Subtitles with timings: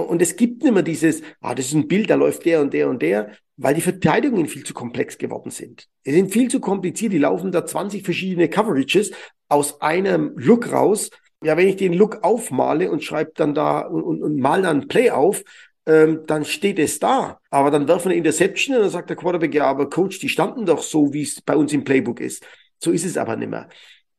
[0.00, 2.72] Und es gibt nicht mehr dieses, ah, das ist ein Bild, da läuft der und
[2.72, 5.88] der und der, weil die Verteidigungen viel zu komplex geworden sind.
[6.04, 9.10] Sie sind viel zu kompliziert, die laufen da 20 verschiedene Coverages
[9.48, 11.10] aus einem Look raus.
[11.42, 14.88] Ja, wenn ich den Look aufmale und schreibe dann da und, und, und mal dann
[14.88, 15.42] Play auf,
[15.86, 17.40] ähm, dann steht es da.
[17.50, 20.66] Aber dann werfen eine Interception und dann sagt der Quarterback, ja, aber Coach, die standen
[20.66, 22.44] doch so, wie es bei uns im Playbook ist.
[22.78, 23.68] So ist es aber nicht mehr.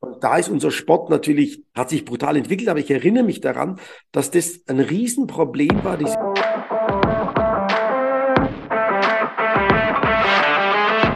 [0.01, 3.79] Und da ist unser Sport natürlich, hat sich brutal entwickelt, aber ich erinnere mich daran,
[4.13, 5.97] dass das ein Riesenproblem war.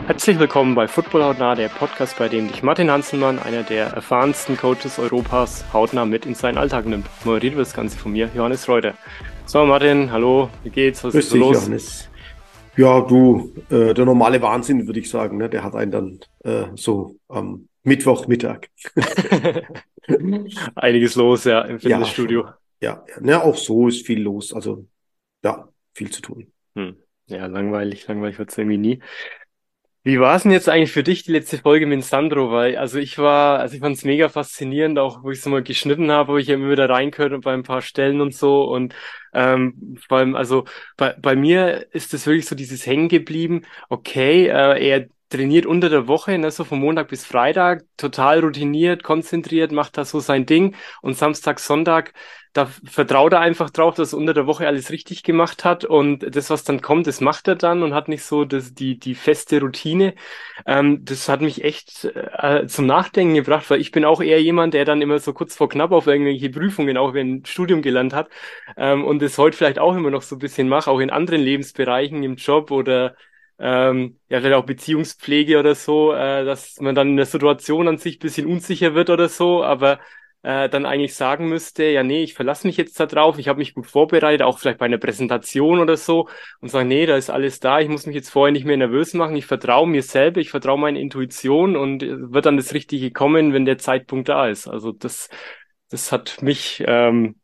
[0.06, 4.58] Herzlich willkommen bei Football Hautnah, der Podcast, bei dem dich Martin Hanselmann, einer der erfahrensten
[4.58, 7.06] Coaches Europas, hautnah mit in seinen Alltag nimmt.
[7.24, 8.96] Moderiert wird das Ganze von mir, Johannes Reuter.
[9.46, 11.02] So, Martin, hallo, wie geht's?
[11.06, 11.54] Was Grüß ist so los?
[11.56, 12.10] Johannes.
[12.76, 15.48] Ja, du, äh, der normale Wahnsinn, würde ich sagen, ne?
[15.48, 18.70] der hat einen dann äh, so am Mittwochmittag.
[20.76, 22.46] Einiges los, ja, im Fitnessstudio.
[22.82, 24.54] Ja, ja, ja, auch so ist viel los.
[24.54, 24.88] Also,
[25.44, 26.52] ja, viel zu tun.
[26.76, 26.98] Hm.
[27.28, 29.00] Ja, langweilig, langweilig wird es irgendwie nie.
[30.06, 32.52] Wie war es denn jetzt eigentlich für dich, die letzte Folge mit Sandro?
[32.52, 35.64] Weil, also ich war, also ich fand es mega faszinierend, auch wo ich so mal
[35.64, 38.64] geschnitten habe, wo ich immer wieder reingehört und bei ein paar Stellen und so.
[38.66, 38.94] Und
[39.34, 40.66] ähm, vor allem, also
[40.98, 45.90] bei, bei mir ist das wirklich so dieses Hängen geblieben, okay, äh, er trainiert unter
[45.90, 50.46] der Woche, ne, so von Montag bis Freitag, total routiniert, konzentriert, macht da so sein
[50.46, 52.14] Ding und Samstag, Sonntag,
[52.54, 56.36] da vertraut er einfach drauf, dass er unter der Woche alles richtig gemacht hat und
[56.36, 59.16] das, was dann kommt, das macht er dann und hat nicht so das, die, die
[59.16, 60.14] feste Routine.
[60.68, 64.76] Ähm, das hat mich echt äh, zum Nachdenken gebracht, weil ich bin auch eher jemand,
[64.76, 68.30] der dann immer so kurz vor knapp auf irgendwelche Prüfungen, auch wenn Studium gelernt hat
[68.78, 71.42] ähm, und das heute vielleicht auch immer noch so ein bisschen mache, auch in anderen
[71.42, 73.16] Lebensbereichen, im Job oder
[73.64, 77.98] ähm, ja, vielleicht auch Beziehungspflege oder so, äh, dass man dann in der Situation an
[77.98, 80.00] sich bisschen unsicher wird oder so, aber
[80.42, 83.60] äh, dann eigentlich sagen müsste, ja, nee, ich verlasse mich jetzt da drauf, ich habe
[83.60, 86.28] mich gut vorbereitet, auch vielleicht bei einer Präsentation oder so
[86.60, 89.14] und sagen, nee, da ist alles da, ich muss mich jetzt vorher nicht mehr nervös
[89.14, 93.54] machen, ich vertraue mir selber, ich vertraue meiner Intuition und wird dann das Richtige kommen,
[93.54, 94.68] wenn der Zeitpunkt da ist.
[94.68, 95.30] Also das,
[95.90, 97.36] das hat mich ähm,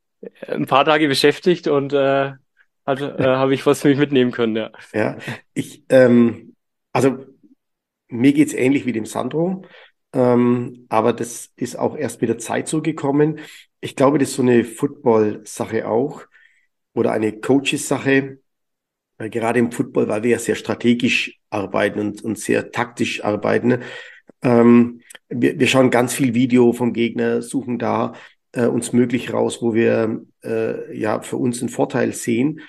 [0.45, 2.33] ein paar Tage beschäftigt und äh,
[2.89, 4.71] hat, äh, habe ich was für mich mitnehmen können, ja.
[4.93, 5.17] Ja,
[5.53, 6.55] ich, ähm,
[6.91, 7.25] also
[8.07, 9.63] mir geht's ähnlich wie dem Sandro,
[10.13, 13.39] ähm, aber das ist auch erst mit der Zeit so gekommen.
[13.81, 16.23] Ich glaube, das ist so eine Football-Sache auch
[16.93, 18.39] oder eine Coaches-Sache,
[19.19, 23.79] äh, gerade im Football, weil wir ja sehr strategisch arbeiten und, und sehr taktisch arbeiten.
[24.41, 28.13] Ähm, wir, wir schauen ganz viel Video vom Gegner, suchen da
[28.53, 32.61] äh, uns möglich raus, wo wir äh, ja für uns einen Vorteil sehen.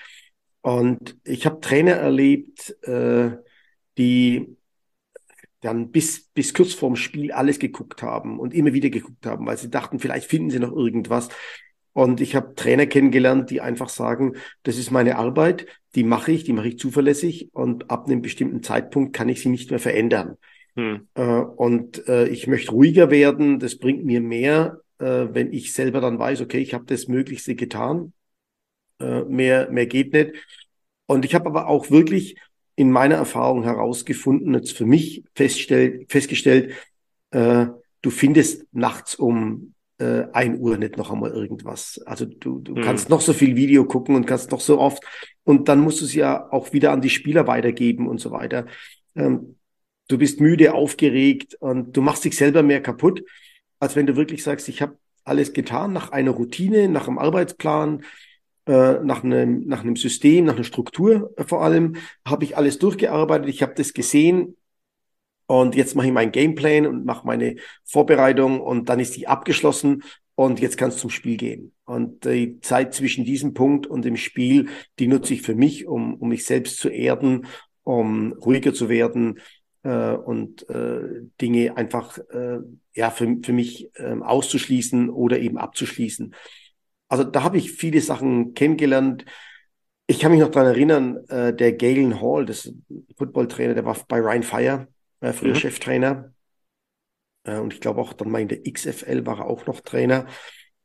[0.61, 3.31] Und ich habe Trainer erlebt, äh,
[3.97, 4.55] die
[5.61, 9.57] dann bis, bis kurz vorm Spiel alles geguckt haben und immer wieder geguckt haben, weil
[9.57, 11.29] sie dachten, vielleicht finden sie noch irgendwas.
[11.93, 16.43] Und ich habe Trainer kennengelernt, die einfach sagen, das ist meine Arbeit, die mache ich,
[16.43, 20.37] die mache ich zuverlässig und ab einem bestimmten Zeitpunkt kann ich sie nicht mehr verändern.
[20.75, 21.07] Hm.
[21.15, 25.99] Äh, und äh, ich möchte ruhiger werden, das bringt mir mehr, äh, wenn ich selber
[25.99, 28.13] dann weiß, okay, ich habe das Möglichste getan,
[29.01, 30.33] äh, mehr, mehr geht nicht.
[31.05, 32.37] Und ich habe aber auch wirklich
[32.75, 36.73] in meiner Erfahrung herausgefunden, jetzt für mich festgestellt,
[37.31, 37.65] äh,
[38.01, 42.01] du findest nachts um äh, ein Uhr nicht noch einmal irgendwas.
[42.05, 42.81] Also du, du mhm.
[42.81, 45.03] kannst noch so viel Video gucken und kannst noch so oft
[45.43, 48.65] und dann musst du es ja auch wieder an die Spieler weitergeben und so weiter.
[49.15, 49.57] Ähm,
[50.07, 53.23] du bist müde, aufgeregt und du machst dich selber mehr kaputt,
[53.79, 58.03] als wenn du wirklich sagst, ich habe alles getan nach einer Routine, nach einem Arbeitsplan,
[58.71, 62.79] äh, nach, einem, nach einem System, nach einer Struktur äh, vor allem, habe ich alles
[62.79, 64.55] durchgearbeitet, ich habe das gesehen
[65.45, 70.03] und jetzt mache ich meinen Gameplan und mache meine Vorbereitung und dann ist die abgeschlossen
[70.35, 71.73] und jetzt kann es zum Spiel gehen.
[71.83, 76.13] Und die Zeit zwischen diesem Punkt und dem Spiel, die nutze ich für mich, um,
[76.13, 77.47] um mich selbst zu erden,
[77.83, 79.41] um ruhiger zu werden
[79.83, 82.59] äh, und äh, Dinge einfach äh,
[82.93, 86.33] ja für, für mich äh, auszuschließen oder eben abzuschließen.
[87.11, 89.25] Also da habe ich viele Sachen kennengelernt.
[90.07, 92.73] Ich kann mich noch dran erinnern, äh, der Galen Hall, das
[93.17, 94.87] Footballtrainer, der war bei Ryan Fire,
[95.19, 95.55] äh, früher mhm.
[95.55, 96.33] Cheftrainer.
[97.43, 100.25] Äh, und ich glaube auch dann mal in der XFL war er auch noch Trainer.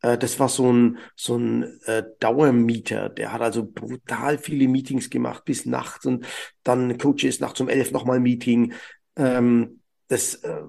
[0.02, 3.08] Äh, das war so ein, so ein äh, Dauermieter.
[3.08, 6.26] Der hat also brutal viele Meetings gemacht bis nachts und
[6.64, 8.72] dann Coaches nachts um elf nochmal Meeting.
[9.14, 10.62] Ähm, das äh,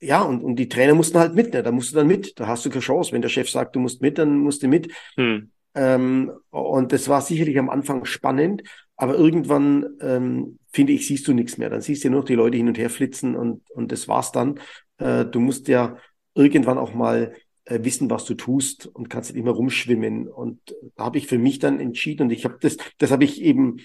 [0.00, 1.62] ja, und, und die Trainer mussten halt mit, ne?
[1.62, 3.12] da musst du dann mit, da hast du keine Chance.
[3.12, 4.92] Wenn der Chef sagt, du musst mit, dann musst du mit.
[5.16, 5.50] Hm.
[5.74, 8.62] Ähm, und das war sicherlich am Anfang spannend,
[8.96, 11.70] aber irgendwann, ähm, finde ich, siehst du nichts mehr.
[11.70, 14.32] Dann siehst du nur noch die Leute hin und her flitzen und, und das war's
[14.32, 14.58] dann.
[14.98, 15.96] Äh, du musst ja
[16.34, 17.34] irgendwann auch mal
[17.66, 20.28] äh, wissen, was du tust und kannst nicht immer rumschwimmen.
[20.28, 20.60] Und
[20.96, 23.78] da habe ich für mich dann entschieden und ich habe das, das habe ich eben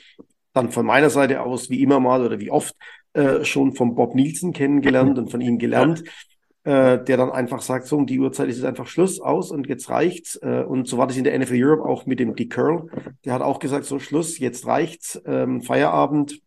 [0.54, 2.76] dann von meiner Seite aus wie immer mal oder wie oft
[3.14, 6.04] äh, schon von Bob Nielsen kennengelernt und von ihm gelernt,
[6.64, 9.68] äh, der dann einfach sagt, so um die Uhrzeit ist es einfach Schluss aus und
[9.68, 10.36] jetzt reicht's.
[10.38, 12.88] Äh, und so war das in der NFL Europe auch mit dem Dick Curl.
[13.26, 16.40] Der hat auch gesagt, so Schluss, jetzt reicht's, ähm, Feierabend.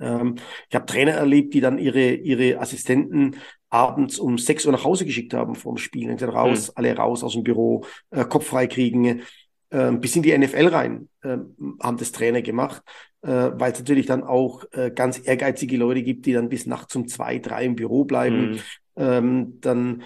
[0.00, 0.36] Ähm,
[0.68, 3.36] ich habe Trainer erlebt, die dann ihre, ihre Assistenten
[3.68, 6.10] abends um sechs Uhr nach Hause geschickt haben vorm Spiel.
[6.10, 6.72] Und raus, mhm.
[6.76, 9.22] alle raus aus dem Büro, äh, Kopf frei kriegen,
[9.70, 11.38] bis in die NFL rein, äh,
[11.80, 12.82] haben das Trainer gemacht,
[13.22, 16.96] äh, weil es natürlich dann auch äh, ganz ehrgeizige Leute gibt, die dann bis nachts
[16.96, 18.52] um zwei, drei im Büro bleiben.
[18.52, 18.58] Mhm.
[18.96, 20.02] Ähm, dann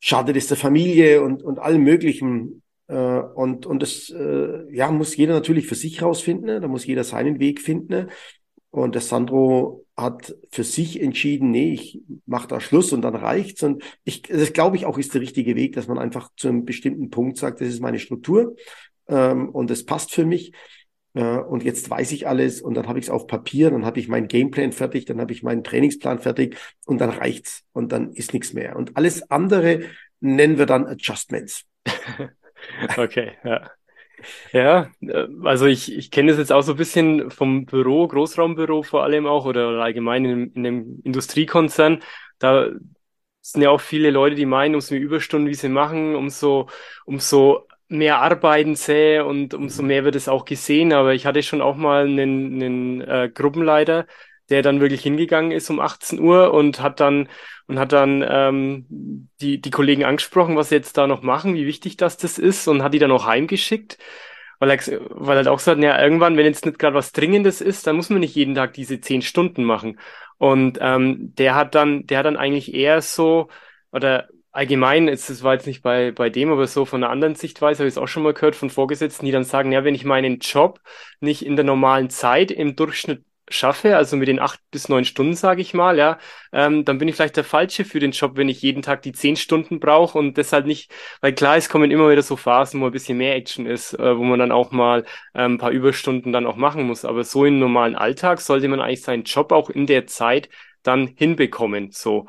[0.00, 2.62] schadet es der Familie und, und allem Möglichen.
[2.86, 6.46] Äh, und, und das ja, muss jeder natürlich für sich rausfinden.
[6.46, 6.60] Ne?
[6.60, 7.92] Da muss jeder seinen Weg finden.
[7.92, 8.08] Ne?
[8.70, 13.62] Und der Sandro hat für sich entschieden, nee, ich mache da Schluss und dann reicht's.
[13.62, 16.64] Und ich, das glaube ich auch ist der richtige Weg, dass man einfach zu einem
[16.64, 18.56] bestimmten Punkt sagt, das ist meine Struktur
[19.08, 20.52] ähm, und es passt für mich.
[21.14, 24.00] Äh, und jetzt weiß ich alles und dann habe ich es auf Papier, dann habe
[24.00, 26.56] ich meinen Gameplan fertig, dann habe ich meinen Trainingsplan fertig
[26.86, 28.76] und dann reicht's und dann ist nichts mehr.
[28.76, 29.82] Und alles andere
[30.20, 31.64] nennen wir dann Adjustments.
[32.96, 33.70] okay, ja.
[34.52, 38.82] Ja, äh, also ich, ich kenne das jetzt auch so ein bisschen vom Büro, Großraumbüro
[38.82, 42.02] vor allem auch oder allgemein in, in einem Industriekonzern.
[42.38, 42.70] Da
[43.42, 46.68] sind ja auch viele Leute, die meinen, umso mehr Überstunden, wie sie machen, umso,
[47.04, 50.92] umso mehr arbeiten sähe und umso mehr wird es auch gesehen.
[50.92, 54.06] Aber ich hatte schon auch mal einen, einen äh, Gruppenleiter,
[54.50, 57.28] der dann wirklich hingegangen ist um 18 Uhr und hat dann
[57.66, 61.66] und hat dann ähm, die, die Kollegen angesprochen, was sie jetzt da noch machen, wie
[61.66, 63.98] wichtig das das ist und hat die dann auch heimgeschickt.
[64.60, 64.78] Weil er,
[65.10, 67.96] weil er halt auch sagt, ja, irgendwann, wenn jetzt nicht gerade was Dringendes ist, dann
[67.96, 69.98] muss man nicht jeden Tag diese zehn Stunden machen.
[70.38, 73.48] Und ähm, der hat dann, der hat dann eigentlich eher so,
[73.92, 77.80] oder allgemein, es war jetzt nicht bei, bei dem, aber so von einer anderen Sichtweise,
[77.80, 80.04] habe ich es auch schon mal gehört von Vorgesetzten, die dann sagen, ja, wenn ich
[80.04, 80.80] meinen Job
[81.20, 85.34] nicht in der normalen Zeit im Durchschnitt schaffe, also mit den acht bis neun Stunden,
[85.34, 86.18] sage ich mal, ja,
[86.52, 89.12] ähm, dann bin ich vielleicht der Falsche für den Job, wenn ich jeden Tag die
[89.12, 90.90] zehn Stunden brauche und deshalb nicht,
[91.20, 94.16] weil klar, es kommen immer wieder so Phasen, wo ein bisschen mehr Action ist, äh,
[94.16, 95.04] wo man dann auch mal
[95.34, 97.04] ähm, ein paar Überstunden dann auch machen muss.
[97.04, 100.48] Aber so im normalen Alltag sollte man eigentlich seinen Job auch in der Zeit
[100.82, 101.90] dann hinbekommen.
[101.90, 102.26] So.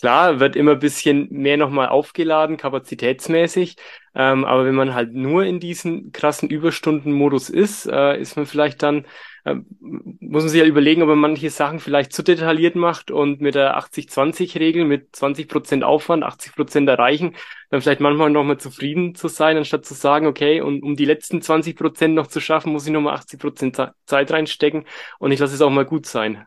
[0.00, 3.76] Klar, wird immer ein bisschen mehr nochmal aufgeladen, kapazitätsmäßig.
[4.14, 8.82] Ähm, aber wenn man halt nur in diesem krassen Überstundenmodus ist, äh, ist man vielleicht
[8.82, 9.04] dann,
[9.44, 13.42] äh, muss man sich ja überlegen, ob man manche Sachen vielleicht zu detailliert macht und
[13.42, 17.36] mit der 80-20-Regel mit 20 Prozent Aufwand, 80 Prozent erreichen,
[17.68, 21.42] dann vielleicht manchmal nochmal zufrieden zu sein, anstatt zu sagen, okay, und um die letzten
[21.42, 23.76] 20 Prozent noch zu schaffen, muss ich nochmal 80 Prozent
[24.06, 24.86] Zeit reinstecken
[25.18, 26.46] und ich lasse es auch mal gut sein.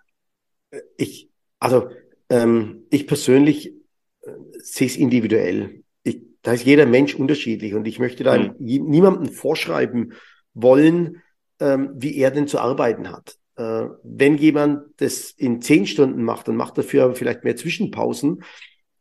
[0.98, 1.30] Ich,
[1.60, 1.88] also
[2.34, 3.74] ähm, ich persönlich
[4.22, 5.84] äh, sehe es individuell.
[6.02, 8.56] Ich, da ist jeder Mensch unterschiedlich und ich möchte da mhm.
[8.58, 10.14] niemandem vorschreiben
[10.56, 11.22] wollen,
[11.60, 13.38] ähm, wie er denn zu arbeiten hat.
[13.56, 18.44] Äh, wenn jemand das in zehn Stunden macht, dann macht dafür aber vielleicht mehr Zwischenpausen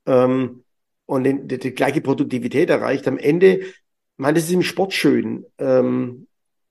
[0.04, 0.64] ähm,
[1.06, 3.08] und den, die, die, gleiche Produktivität erreicht.
[3.08, 3.74] Am Ende, ich
[4.18, 6.26] meine, das ist im Sport schön ähm,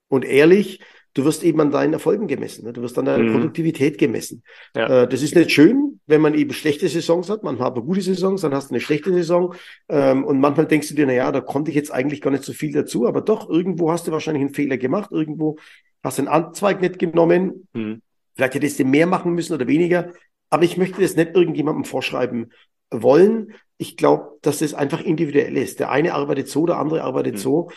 [0.09, 0.79] und ehrlich
[1.13, 2.65] du wirst eben an deinen Erfolgen gemessen.
[2.65, 2.73] Ne?
[2.73, 3.33] Du wirst an deiner mhm.
[3.33, 4.43] Produktivität gemessen.
[4.75, 5.03] Ja.
[5.03, 7.43] Äh, das ist nicht schön, wenn man eben schlechte Saisons hat.
[7.43, 9.53] Manchmal aber gute Saisons, dann hast du eine schlechte Saison.
[9.89, 12.43] Ähm, und manchmal denkst du dir, na ja, da konnte ich jetzt eigentlich gar nicht
[12.43, 13.07] so viel dazu.
[13.07, 15.11] Aber doch, irgendwo hast du wahrscheinlich einen Fehler gemacht.
[15.11, 15.57] Irgendwo
[16.03, 17.67] hast du einen Anzweig nicht genommen.
[17.73, 18.01] Mhm.
[18.35, 20.11] Vielleicht hättest du mehr machen müssen oder weniger.
[20.49, 22.51] Aber ich möchte das nicht irgendjemandem vorschreiben
[22.89, 23.53] wollen.
[23.77, 25.79] Ich glaube, dass das einfach individuell ist.
[25.79, 27.39] Der eine arbeitet so, der andere arbeitet mhm.
[27.39, 27.71] so.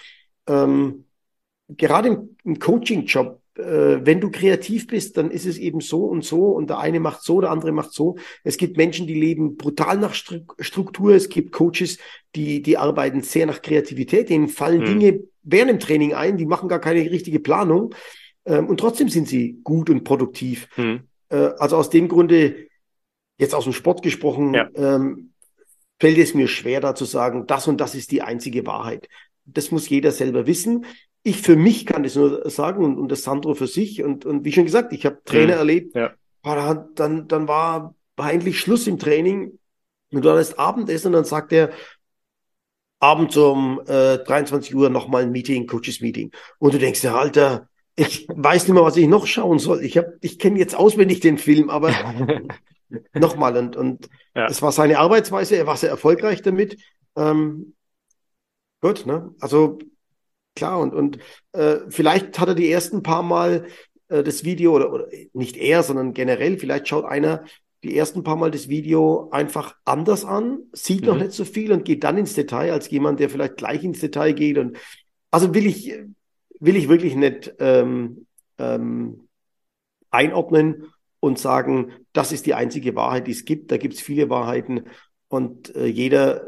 [0.47, 1.05] Ähm,
[1.69, 6.25] gerade im, im Coaching-Job, äh, wenn du kreativ bist, dann ist es eben so und
[6.25, 8.17] so und der eine macht so, der andere macht so.
[8.43, 11.15] Es gibt Menschen, die leben brutal nach Struktur.
[11.15, 11.99] Es gibt Coaches,
[12.35, 14.29] die, die arbeiten sehr nach Kreativität.
[14.29, 14.87] Denen fallen mhm.
[14.87, 17.95] Dinge während dem Training ein, die machen gar keine richtige Planung.
[18.45, 20.69] Ähm, und trotzdem sind sie gut und produktiv.
[20.77, 21.05] Mhm.
[21.29, 22.57] Äh, also aus dem Grunde,
[23.39, 24.69] jetzt aus dem Sport gesprochen, ja.
[24.75, 25.31] ähm,
[26.01, 29.09] fällt es mir schwer, da zu sagen, das und das ist die einzige Wahrheit.
[29.45, 30.87] Das muss jeder selber wissen
[31.25, 34.03] ich für mich kann das nur sagen und, und das Sandro für sich.
[34.03, 35.59] Und, und wie schon gesagt, ich habe Trainer mhm.
[35.59, 36.15] erlebt, ja.
[36.95, 39.59] dann, dann war, war eigentlich Schluss im Training
[40.13, 41.71] und du hattest Abendessen und dann sagt er,
[43.01, 46.31] abends um äh, 23 Uhr nochmal ein Meeting, Coaches Meeting.
[46.59, 49.83] Und du denkst ja, Alter, ich weiß nicht mehr, was ich noch schauen soll.
[49.83, 51.91] Ich hab, ich kenne jetzt auswendig den Film, aber
[53.15, 54.47] nochmal und und ja.
[54.47, 55.57] es war seine Arbeitsweise.
[55.57, 56.77] Er war sehr erfolgreich damit.
[57.17, 57.75] Ähm,
[58.81, 59.35] gut, ne?
[59.41, 59.79] Also
[60.55, 60.81] klar.
[60.81, 61.19] Und, und
[61.53, 63.67] äh, vielleicht hat er die ersten paar Mal
[64.09, 67.45] äh, das Video oder, oder nicht er, sondern generell, vielleicht schaut einer
[67.83, 71.07] die ersten paar Mal das Video einfach anders an, sieht mhm.
[71.07, 74.01] noch nicht so viel und geht dann ins Detail als jemand, der vielleicht gleich ins
[74.01, 74.57] Detail geht.
[74.57, 74.79] Und
[75.31, 75.95] also will ich,
[76.61, 78.27] will ich wirklich nicht ähm,
[78.59, 79.29] ähm,
[80.11, 80.87] einordnen
[81.21, 83.71] und sagen, das ist die einzige Wahrheit, die es gibt.
[83.71, 84.85] Da gibt es viele Wahrheiten
[85.29, 86.47] und äh, jeder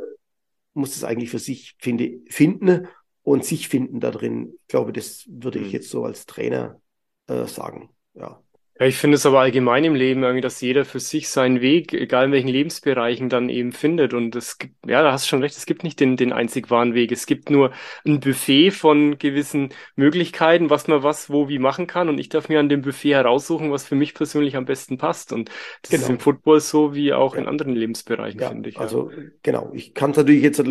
[0.72, 2.88] muss es eigentlich für sich finde, finden
[3.26, 4.52] und sich finden da drin.
[4.62, 5.72] Ich glaube, das würde ich mhm.
[5.72, 6.80] jetzt so als Trainer
[7.26, 7.90] äh, sagen.
[8.14, 8.40] Ja.
[8.78, 11.94] Ja, ich finde es aber allgemein im Leben irgendwie, dass jeder für sich seinen Weg,
[11.94, 14.12] egal in welchen Lebensbereichen, dann eben findet.
[14.12, 16.70] Und es gibt, ja, da hast du schon recht, es gibt nicht den, den einzig
[16.70, 17.10] wahren Weg.
[17.10, 17.72] Es gibt nur
[18.04, 22.10] ein Buffet von gewissen Möglichkeiten, was man was, wo, wie machen kann.
[22.10, 25.32] Und ich darf mir an dem Buffet heraussuchen, was für mich persönlich am besten passt.
[25.32, 25.48] Und
[25.80, 26.02] das genau.
[26.02, 27.40] ist im Football so wie auch ja.
[27.40, 28.78] in anderen Lebensbereichen, ja, finde ich.
[28.78, 29.10] Also,
[29.42, 29.70] genau.
[29.72, 30.62] Ich kann es natürlich jetzt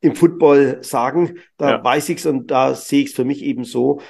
[0.00, 3.62] im Football sagen, da weiß ich es und da sehe ich es für mich eben
[3.62, 4.00] so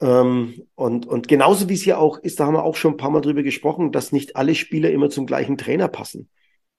[0.00, 2.96] ähm, und, und genauso wie es hier auch ist, da haben wir auch schon ein
[2.96, 6.28] paar Mal drüber gesprochen, dass nicht alle Spieler immer zum gleichen Trainer passen.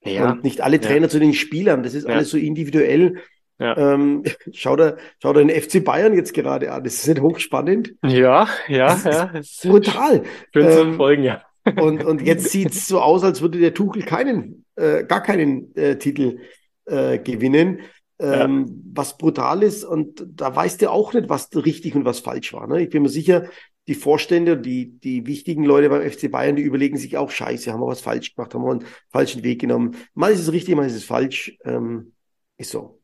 [0.04, 0.32] Ja.
[0.32, 1.10] Und nicht alle Trainer ja.
[1.10, 1.84] zu den Spielern.
[1.84, 2.16] Das ist ja.
[2.16, 3.22] alles so individuell.
[3.60, 3.78] Ja.
[3.78, 6.84] Ähm, schau dir, schau den FC Bayern jetzt gerade an.
[6.84, 7.94] Das ist nicht hochspannend.
[8.04, 9.32] Ja, ja, ja.
[9.64, 10.24] brutal.
[10.52, 11.44] Schön ähm, zu folgen, ja.
[11.80, 16.00] Und, und jetzt sieht's so aus, als würde der Tuchel keinen, äh, gar keinen äh,
[16.00, 16.40] Titel
[16.86, 17.82] äh, gewinnen
[18.22, 18.74] ähm, ja.
[18.94, 19.84] was brutal ist.
[19.84, 22.68] Und da weißt du auch nicht, was richtig und was falsch war.
[22.68, 22.84] Ne?
[22.84, 23.50] Ich bin mir sicher,
[23.88, 27.82] die Vorstände, die, die wichtigen Leute beim FC Bayern, die überlegen sich auch, scheiße, haben
[27.82, 29.98] wir was falsch gemacht, haben wir einen falschen Weg genommen.
[30.14, 31.58] Mal ist es richtig, mal ist es falsch.
[31.66, 32.14] Ähm,
[32.58, 33.02] ist so.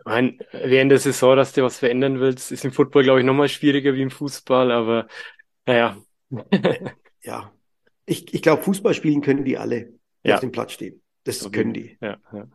[0.00, 3.26] Ich meine, während der Saison, dass du was verändern willst, ist im Football, glaube ich,
[3.26, 5.06] nochmal schwieriger wie im Fußball, aber
[5.66, 5.96] naja.
[7.22, 7.52] ja.
[8.06, 9.92] Ich, ich glaube, Fußball spielen können die alle,
[10.24, 10.34] die ja.
[10.34, 11.00] auf dem Platz stehen.
[11.24, 11.58] Das okay.
[11.58, 11.96] können die.
[12.00, 12.48] Ja, ja.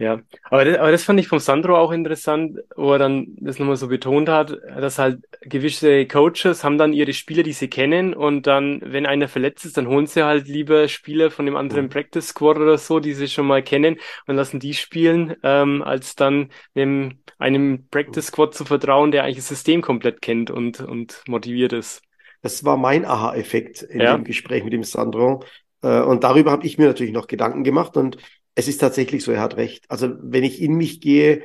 [0.00, 3.58] Ja, aber das, aber das fand ich vom Sandro auch interessant, wo er dann das
[3.58, 8.14] nochmal so betont hat, dass halt gewisse Coaches haben dann ihre Spieler, die sie kennen
[8.14, 11.84] und dann, wenn einer verletzt ist, dann holen sie halt lieber Spieler von dem anderen
[11.84, 11.88] mhm.
[11.90, 16.16] Practice Squad oder so, die sie schon mal kennen und lassen die spielen, ähm, als
[16.16, 21.22] dann dem, einem Practice Squad zu vertrauen, der eigentlich das System komplett kennt und, und
[21.28, 22.00] motiviert ist.
[22.40, 24.16] Das war mein Aha-Effekt in ja.
[24.16, 25.44] dem Gespräch mit dem Sandro.
[25.82, 28.16] Äh, und darüber habe ich mir natürlich noch Gedanken gemacht und
[28.54, 29.84] es ist tatsächlich so, er hat recht.
[29.88, 31.42] Also wenn ich in mich gehe,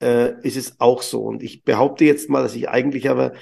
[0.00, 1.22] äh, ist es auch so.
[1.22, 3.32] Und ich behaupte jetzt mal, dass ich eigentlich aber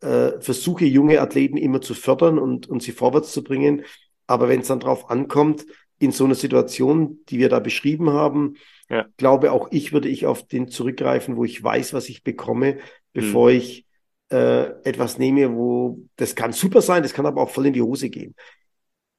[0.00, 3.84] äh, versuche, junge Athleten immer zu fördern und, und sie vorwärts zu bringen.
[4.26, 5.66] Aber wenn es dann drauf ankommt,
[5.98, 8.54] in so einer Situation, die wir da beschrieben haben,
[8.88, 9.06] ja.
[9.16, 12.78] glaube auch ich, würde ich auf den zurückgreifen, wo ich weiß, was ich bekomme,
[13.12, 13.56] bevor mhm.
[13.56, 13.86] ich
[14.30, 17.82] äh, etwas nehme, wo das kann super sein, das kann aber auch voll in die
[17.82, 18.34] Hose gehen.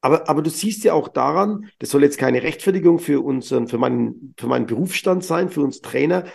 [0.01, 3.77] Aber, aber du siehst ja auch daran, das soll jetzt keine Rechtfertigung für unseren, für
[3.77, 6.25] meinen, für meinen Berufsstand sein, für uns Trainer,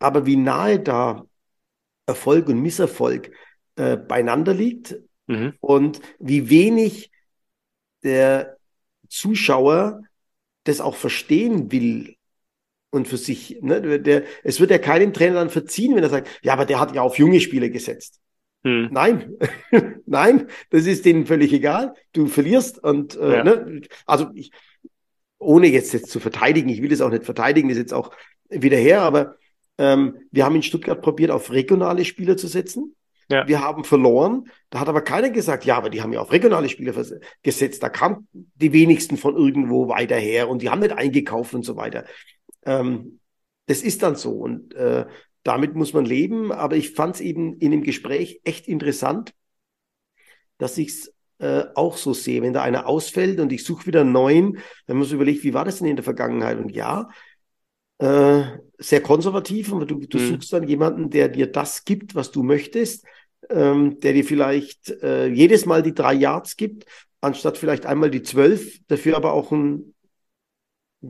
[0.00, 1.24] aber wie nahe da
[2.06, 3.30] Erfolg und Misserfolg
[3.76, 5.54] äh, beieinander liegt mhm.
[5.60, 7.10] und wie wenig
[8.02, 8.56] der
[9.08, 10.02] Zuschauer
[10.64, 12.16] das auch verstehen will
[12.90, 13.58] und für sich.
[13.60, 16.80] Ne, der, es wird ja keinem Trainer dann verziehen, wenn er sagt, ja, aber der
[16.80, 18.20] hat ja auf junge Spieler gesetzt.
[18.64, 18.88] Hm.
[18.90, 19.36] Nein,
[20.06, 21.94] nein, das ist denen völlig egal.
[22.12, 23.44] Du verlierst und äh, ja.
[23.44, 24.50] ne, also ich,
[25.38, 28.10] ohne jetzt, jetzt zu verteidigen, ich will das auch nicht verteidigen, das ist jetzt auch
[28.48, 29.36] wieder her, aber
[29.76, 32.94] ähm, wir haben in Stuttgart probiert, auf regionale Spieler zu setzen.
[33.30, 33.46] Ja.
[33.48, 34.50] Wir haben verloren.
[34.70, 36.94] Da hat aber keiner gesagt, ja, aber die haben ja auf regionale Spieler
[37.42, 37.82] gesetzt.
[37.82, 41.76] Da kamen die wenigsten von irgendwo weiter her und die haben nicht eingekauft und so
[41.76, 42.04] weiter.
[42.64, 43.20] Ähm,
[43.66, 44.32] das ist dann so.
[44.32, 45.06] Und äh,
[45.44, 49.32] damit muss man leben, aber ich fand es eben in dem Gespräch echt interessant,
[50.58, 52.42] dass ich es äh, auch so sehe.
[52.42, 55.54] Wenn da einer ausfällt und ich suche wieder einen neuen, dann muss man überlegt, wie
[55.54, 56.58] war das denn in der Vergangenheit?
[56.58, 57.08] Und ja,
[57.98, 58.44] äh,
[58.78, 60.28] sehr konservativ, aber du, du mhm.
[60.28, 63.04] suchst dann jemanden, der dir das gibt, was du möchtest,
[63.50, 66.86] ähm, der dir vielleicht äh, jedes Mal die drei Yards gibt,
[67.20, 69.93] anstatt vielleicht einmal die zwölf, dafür aber auch ein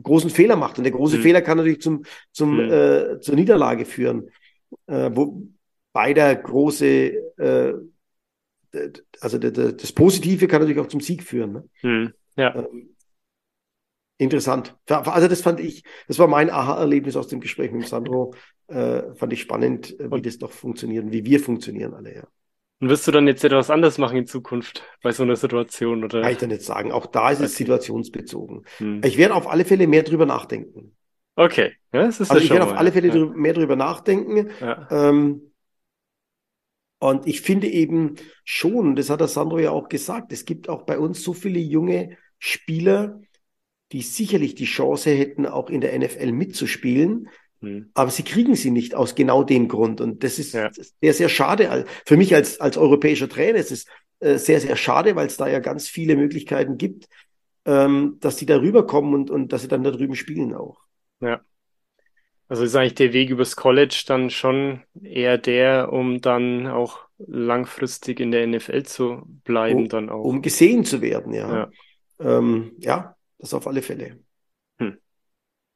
[0.01, 0.77] großen Fehler macht.
[0.77, 1.21] Und der große mhm.
[1.21, 2.71] Fehler kann natürlich zum, zum, mhm.
[2.71, 4.29] äh, zur Niederlage führen.
[4.87, 5.47] Äh, wo
[5.93, 6.85] beider große,
[7.37, 7.73] äh,
[9.21, 11.53] also das Positive kann natürlich auch zum Sieg führen.
[11.53, 11.69] Ne?
[11.81, 12.13] Mhm.
[12.35, 12.55] Ja.
[12.55, 12.95] Ähm,
[14.17, 14.75] interessant.
[14.87, 18.33] Also das fand ich, das war mein Aha-Erlebnis aus dem Gespräch mit Sandro.
[18.67, 22.27] Äh, fand ich spannend, äh, wie Und das doch funktioniert, wie wir funktionieren alle, ja.
[22.81, 26.03] Und wirst du dann jetzt etwas anders machen in Zukunft bei so einer Situation?
[26.03, 26.21] Oder?
[26.21, 26.91] Kann ich dann nicht sagen.
[26.91, 28.65] Auch da ist es situationsbezogen.
[28.77, 29.01] Hm.
[29.03, 30.95] Ich werde auf alle Fälle mehr drüber nachdenken.
[31.35, 31.73] Okay.
[31.93, 33.13] Ja, das ist also ich werde auf alle Fälle ja.
[33.13, 34.49] drüber, mehr drüber nachdenken.
[34.59, 34.87] Ja.
[34.91, 35.53] Ähm,
[36.99, 40.83] und ich finde eben schon, das hat der Sandro ja auch gesagt, es gibt auch
[40.83, 43.21] bei uns so viele junge Spieler,
[43.91, 47.29] die sicherlich die Chance hätten, auch in der NFL mitzuspielen.
[47.65, 47.89] Hm.
[47.93, 50.01] Aber sie kriegen sie nicht aus genau dem Grund.
[50.01, 50.69] Und das ist ja.
[51.01, 51.85] sehr, sehr schade.
[52.05, 53.85] Für mich als, als europäischer Trainer ist es
[54.19, 57.07] äh, sehr, sehr schade, weil es da ja ganz viele Möglichkeiten gibt,
[57.65, 60.77] ähm, dass die da rüberkommen und, und dass sie dann da drüben spielen auch.
[61.21, 61.41] Ja.
[62.47, 68.19] Also ist eigentlich der Weg übers College dann schon eher der, um dann auch langfristig
[68.19, 70.23] in der NFL zu bleiben, um, dann auch.
[70.23, 71.69] Um gesehen zu werden, ja.
[72.19, 72.37] Ja.
[72.37, 74.19] Ähm, ja, das auf alle Fälle.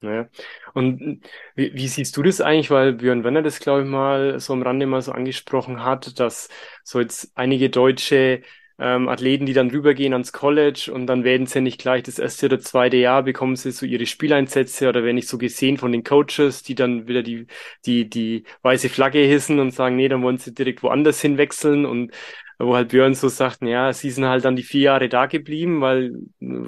[0.02, 0.30] Naja.
[0.74, 1.22] Und
[1.56, 2.72] wie, wie siehst du das eigentlich?
[2.72, 6.48] Weil Björn Werner das, glaube ich, mal so am Rande mal so angesprochen hat, dass
[6.86, 8.42] so jetzt einige deutsche
[8.80, 12.46] ähm, Athleten, die dann rübergehen ans College und dann werden sie nicht gleich das erste
[12.46, 16.04] oder zweite Jahr, bekommen sie so ihre Spieleinsätze oder werden nicht so gesehen von den
[16.06, 17.48] Coaches, die dann wieder die,
[17.86, 22.14] die, die weiße Flagge hissen und sagen, nee, dann wollen sie direkt woanders hinwechseln und
[22.62, 25.80] wo halt Björn so sagt, ja, sie sind halt dann die vier Jahre da geblieben,
[25.80, 26.14] weil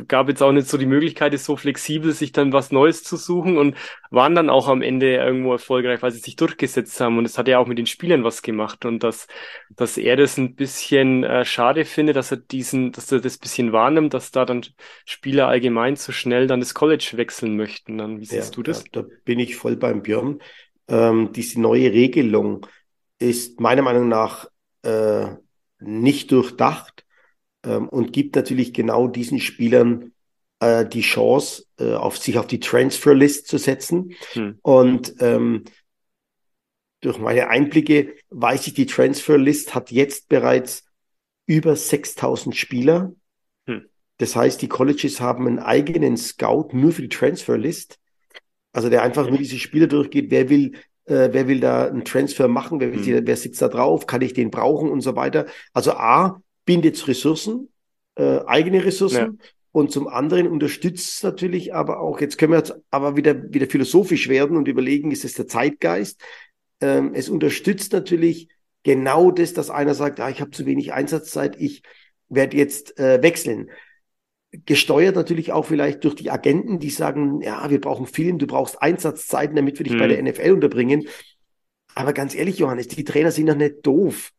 [0.07, 3.17] gab jetzt auch nicht so die Möglichkeit, ist so flexibel, sich dann was Neues zu
[3.17, 3.75] suchen und
[4.10, 7.50] waren dann auch am Ende irgendwo erfolgreich, weil sie sich durchgesetzt haben und es hat
[7.50, 9.27] ja auch mit den Spielern was gemacht und dass,
[9.69, 13.74] dass er das ein bisschen äh, schade findet, dass er diesen, dass er das bisschen
[13.74, 14.65] wahrnimmt, dass da dann
[15.05, 17.98] Spieler allgemein zu schnell dann das College wechseln möchten.
[17.98, 18.86] Dann, wie siehst ja, du das?
[18.91, 20.39] Da, da, bin ich voll beim Björn.
[20.88, 22.65] Ähm, diese neue Regelung
[23.19, 24.48] ist meiner Meinung nach
[24.83, 25.27] äh,
[25.81, 27.05] nicht durchdacht
[27.63, 30.13] ähm, und gibt natürlich genau diesen Spielern
[30.59, 34.13] äh, die Chance, äh, auf sich auf die Transferlist zu setzen.
[34.33, 34.59] Hm.
[34.61, 35.65] Und ähm,
[37.01, 40.85] durch meine Einblicke weiß ich, die Transferlist hat jetzt bereits
[41.47, 43.13] über 6000 Spieler.
[43.65, 43.88] Hm.
[44.17, 47.97] Das heißt, die Colleges haben einen eigenen Scout nur für die Transferlist.
[48.71, 50.73] Also der einfach nur diese Spieler durchgeht, wer will
[51.05, 53.27] äh, wer will da einen Transfer machen, wer, will, mhm.
[53.27, 55.46] wer sitzt da drauf, kann ich den brauchen und so weiter.
[55.74, 57.70] Also A, bindet Ressourcen,
[58.15, 59.17] äh, eigene Ressourcen.
[59.39, 59.46] Ja.
[59.74, 63.67] Und zum anderen unterstützt es natürlich aber auch, jetzt können wir jetzt aber wieder, wieder
[63.67, 66.22] philosophisch werden und überlegen, ist es der Zeitgeist?
[66.81, 68.50] Ähm, es unterstützt natürlich
[68.84, 71.84] genau das, dass einer sagt, ah, ich habe zu wenig Einsatzzeit, ich
[72.27, 73.70] werde jetzt äh, wechseln
[74.65, 78.81] gesteuert natürlich auch vielleicht durch die Agenten, die sagen, ja, wir brauchen Film, du brauchst
[78.81, 80.00] Einsatzzeiten, damit wir dich mhm.
[80.00, 81.08] bei der NFL unterbringen.
[81.96, 84.31] Aber ganz ehrlich, Johannes, die Trainer sind doch nicht doof.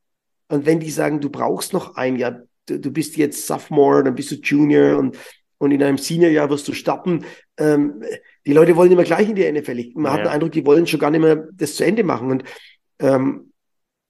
[0.49, 4.15] Und wenn die sagen, du brauchst noch ein Jahr, du, du bist jetzt Sophomore, dann
[4.15, 5.17] bist du Junior und,
[5.59, 7.25] und in einem Seniorjahr wirst du starten.
[7.57, 8.03] Ähm,
[8.47, 9.93] die Leute wollen immer gleich in die NFL.
[9.95, 10.13] Man ja.
[10.13, 12.31] hat den Eindruck, die wollen schon gar nicht mehr das zu Ende machen.
[12.31, 12.45] Und
[12.99, 13.52] ähm,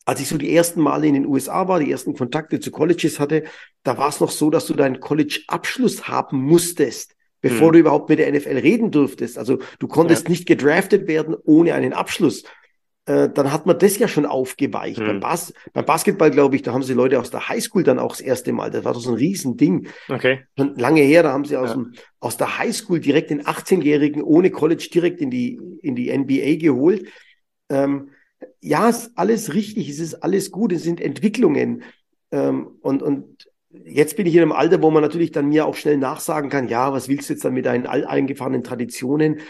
[0.04, 3.20] als ich so die ersten Male in den USA war, die ersten Kontakte zu Colleges
[3.20, 3.44] hatte,
[3.82, 7.72] da war es noch so, dass du deinen College-Abschluss haben musstest, bevor hm.
[7.72, 9.38] du überhaupt mit der NFL reden durftest.
[9.38, 10.30] Also du konntest ja.
[10.30, 12.44] nicht gedraftet werden ohne einen Abschluss.
[13.04, 14.98] Äh, dann hat man das ja schon aufgeweicht.
[14.98, 15.06] Hm.
[15.06, 18.12] Beim, Bas beim Basketball, glaube ich, da haben sie Leute aus der Highschool dann auch
[18.12, 18.70] das erste Mal.
[18.70, 19.88] Das war doch so ein Riesending.
[20.08, 20.44] Okay.
[20.56, 21.74] Schon lange her, da haben sie aus, ja.
[21.74, 26.60] dem, aus der Highschool direkt den 18-Jährigen ohne College direkt in die, in die NBA
[26.64, 27.08] geholt.
[27.68, 28.10] Ähm,
[28.60, 31.82] ja, ist alles richtig, es ist alles gut, es sind Entwicklungen.
[32.30, 33.48] Ähm, und, und
[33.84, 36.68] jetzt bin ich in einem Alter, wo man natürlich dann mir auch schnell nachsagen kann,
[36.68, 39.40] ja, was willst du jetzt dann mit deinen alteingefahrenen Traditionen?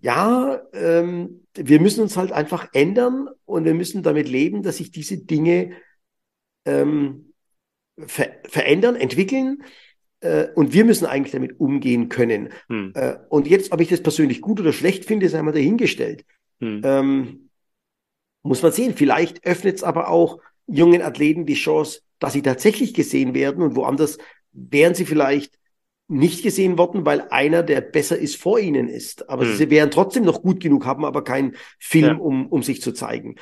[0.00, 4.90] Ja, ähm, wir müssen uns halt einfach ändern und wir müssen damit leben, dass sich
[4.90, 5.72] diese Dinge
[6.64, 7.32] ähm,
[7.98, 9.62] ver verändern, entwickeln.
[10.20, 12.50] Äh, und wir müssen eigentlich damit umgehen können.
[12.68, 12.92] Hm.
[12.94, 16.24] Äh, und jetzt, ob ich das persönlich gut oder schlecht finde, ist einmal dahingestellt.
[16.60, 16.80] Hm.
[16.84, 17.50] Ähm,
[18.42, 18.94] muss man sehen.
[18.94, 23.76] Vielleicht öffnet es aber auch jungen Athleten die Chance, dass sie tatsächlich gesehen werden und
[23.76, 24.18] woanders
[24.52, 25.58] wären sie vielleicht
[26.08, 29.28] nicht gesehen worden, weil einer, der besser ist, vor ihnen ist.
[29.30, 29.56] Aber hm.
[29.56, 32.16] sie wären trotzdem noch gut genug, haben aber keinen Film, ja.
[32.16, 33.36] um, um sich zu zeigen.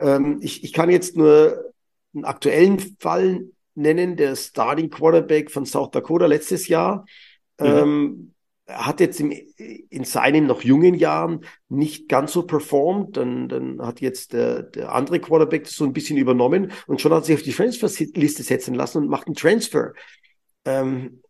[0.00, 1.72] Ähm, ich, ich kann jetzt nur
[2.14, 7.06] einen aktuellen Fall nennen, der Starting Quarterback von South Dakota letztes Jahr.
[7.58, 7.66] Mhm.
[7.66, 8.34] Ähm,
[8.68, 13.16] hat jetzt im, in seinen noch jungen Jahren nicht ganz so performt.
[13.16, 17.12] Dann, dann hat jetzt der, der andere Quarterback das so ein bisschen übernommen und schon
[17.12, 19.92] hat sich auf die Transferliste setzen lassen und macht einen Transfer.
[20.64, 21.22] Ähm,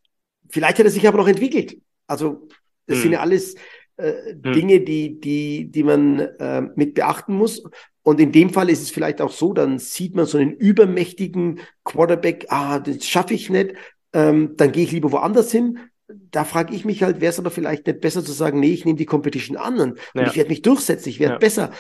[0.49, 1.79] vielleicht hat er sich aber noch entwickelt.
[2.07, 2.49] Also
[2.87, 3.03] das hm.
[3.03, 3.55] sind ja alles
[3.99, 4.53] äh, hm.
[4.55, 7.63] Dinge, die, die, die man äh, mit beachten muss.
[8.03, 11.61] Und in dem Fall ist es vielleicht auch so, dann sieht man so einen übermächtigen
[11.85, 13.75] Quarterback, ah, das schaffe ich nicht,
[14.13, 17.51] ähm, dann gehe ich lieber woanders hin da frage ich mich halt, wäre es aber
[17.51, 20.23] vielleicht nicht besser zu sagen, nee, ich nehme die Competition an und, ja.
[20.23, 21.39] und ich werde mich durchsetzen, ich werde ja.
[21.39, 21.73] besser.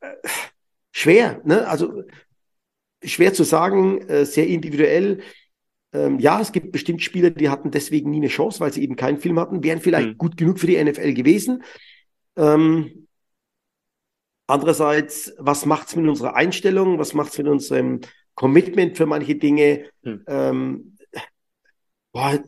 [0.00, 0.14] Äh,
[0.92, 1.68] schwer, ne?
[1.68, 2.02] Also
[3.04, 5.20] schwer zu sagen, äh, sehr individuell.
[5.92, 8.96] Ähm, ja, es gibt bestimmt Spieler, die hatten deswegen nie eine Chance, weil sie eben
[8.96, 10.18] keinen Film hatten, wären vielleicht mhm.
[10.18, 11.62] gut genug für die NFL gewesen.
[12.36, 13.06] Ähm,
[14.46, 16.98] andererseits, was macht's mit unserer Einstellung?
[16.98, 18.00] Was macht's mit unserem
[18.34, 19.86] Commitment für manche Dinge?
[20.02, 20.24] Mhm.
[20.26, 20.96] Ähm,
[22.12, 22.42] boah,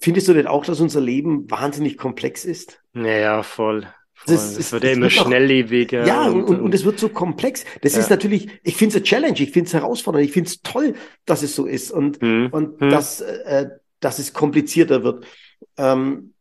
[0.00, 2.82] Findest du denn auch, dass unser Leben wahnsinnig komplex ist?
[2.94, 3.82] Naja, voll.
[4.14, 4.34] voll.
[4.34, 6.06] Das, das, wird ja immer schnelllebiger.
[6.06, 7.64] Ja, und, und, und es wird so komplex.
[7.82, 8.00] Das ja.
[8.00, 10.94] ist natürlich, ich finde es eine Challenge, ich finde es herausfordernd, ich finde es toll,
[11.26, 11.90] dass es so ist.
[11.90, 12.48] Und, hm.
[12.50, 12.90] und hm.
[12.90, 13.68] dass, äh,
[14.00, 15.26] dass es komplizierter wird.
[15.76, 16.32] Ähm,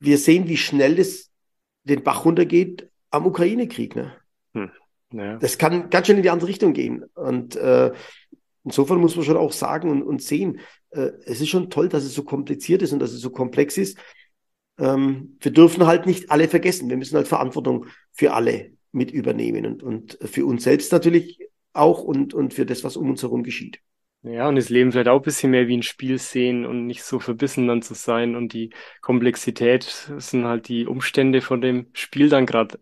[0.00, 1.30] wir sehen, wie schnell es
[1.84, 3.94] den Bach runtergeht am Ukraine-Krieg.
[3.94, 4.12] Ne?
[4.54, 4.70] Hm.
[5.12, 5.36] Ja.
[5.36, 7.04] Das kann ganz schnell in die andere Richtung gehen.
[7.14, 7.92] Und äh,
[8.64, 12.04] insofern muss man schon auch sagen und, und sehen, äh, es ist schon toll, dass
[12.04, 13.98] es so kompliziert ist und dass es so komplex ist.
[14.78, 16.88] Ähm, wir dürfen halt nicht alle vergessen.
[16.88, 21.38] Wir müssen halt Verantwortung für alle mit übernehmen und, und für uns selbst natürlich
[21.72, 23.80] auch und, und für das, was um uns herum geschieht.
[24.22, 27.04] Ja, und das Leben vielleicht auch ein bisschen mehr wie ein Spiel sehen und nicht
[27.04, 28.34] so verbissen dann zu sein.
[28.34, 28.70] Und die
[29.00, 32.80] Komplexität sind halt die Umstände von dem Spiel dann gerade.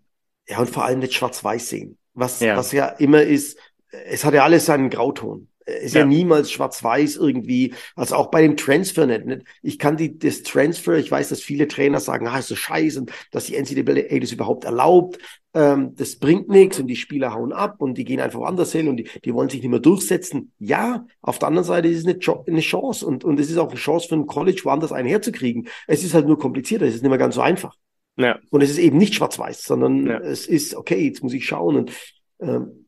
[0.49, 1.99] Ja, und vor allem nicht schwarz-weiß sehen.
[2.15, 2.57] Was ja.
[2.57, 3.59] was ja immer ist,
[3.91, 5.49] es hat ja alles seinen Grauton.
[5.67, 9.43] Ist ja, ja niemals schwarz-weiß irgendwie, also auch bei dem Transfer nicht, nicht.
[9.63, 13.01] Ich kann die, das Transfer, ich weiß, dass viele Trainer sagen, ah, ist so scheiße,
[13.01, 15.19] und dass die NCAA das überhaupt erlaubt.
[15.55, 18.89] Ähm, das bringt nichts und die Spieler hauen ab und die gehen einfach woanders hin
[18.89, 20.53] und die, die wollen sich nicht mehr durchsetzen.
[20.59, 23.71] Ja, auf der anderen Seite ist es eine, eine Chance und, und es ist auch
[23.71, 25.69] eine Chance für ein College, woanders einen herzukriegen.
[25.87, 27.77] Es ist halt nur komplizierter, es ist nicht mehr ganz so einfach.
[28.17, 28.39] Ja.
[28.51, 30.19] Und es ist eben nicht schwarz-weiß, sondern ja.
[30.19, 31.93] es ist, okay, jetzt muss ich schauen und
[32.41, 32.84] ähm,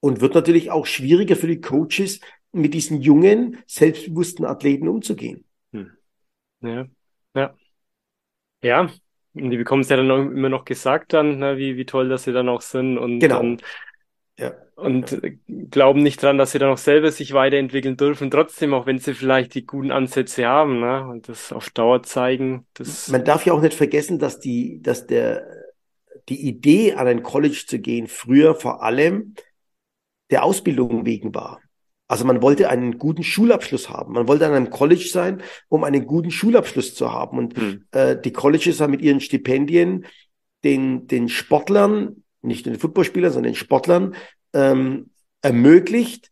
[0.00, 2.20] und wird natürlich auch schwieriger für die Coaches,
[2.52, 5.44] mit diesen jungen, selbstbewussten Athleten umzugehen.
[5.72, 5.90] Hm.
[6.62, 6.86] Ja,
[7.34, 7.54] ja.
[8.62, 8.90] Ja,
[9.34, 12.08] und die bekommen es ja dann auch immer noch gesagt dann, ne, wie, wie toll
[12.08, 13.38] dass sie dann auch sind und genau.
[13.38, 13.62] dann,
[14.38, 14.52] ja.
[14.74, 15.30] und ja.
[15.70, 19.14] glauben nicht dran, dass sie dann auch selber sich weiterentwickeln dürfen, trotzdem, auch wenn sie
[19.14, 22.66] vielleicht die guten Ansätze haben, ne, und das auf Dauer zeigen.
[22.74, 25.46] Das Man darf ja auch nicht vergessen, dass die, dass der,
[26.28, 29.34] die Idee an ein College zu gehen früher vor allem
[30.30, 31.60] der Ausbildung wegen war.
[32.08, 34.14] Also man wollte einen guten Schulabschluss haben.
[34.14, 37.38] Man wollte an einem College sein, um einen guten Schulabschluss zu haben.
[37.38, 37.84] Und hm.
[37.92, 40.06] äh, die Colleges haben mit ihren Stipendien
[40.64, 44.16] den, den Sportlern, nicht den Footballspielern, sondern den Sportlern
[44.52, 46.30] ähm, ermöglicht,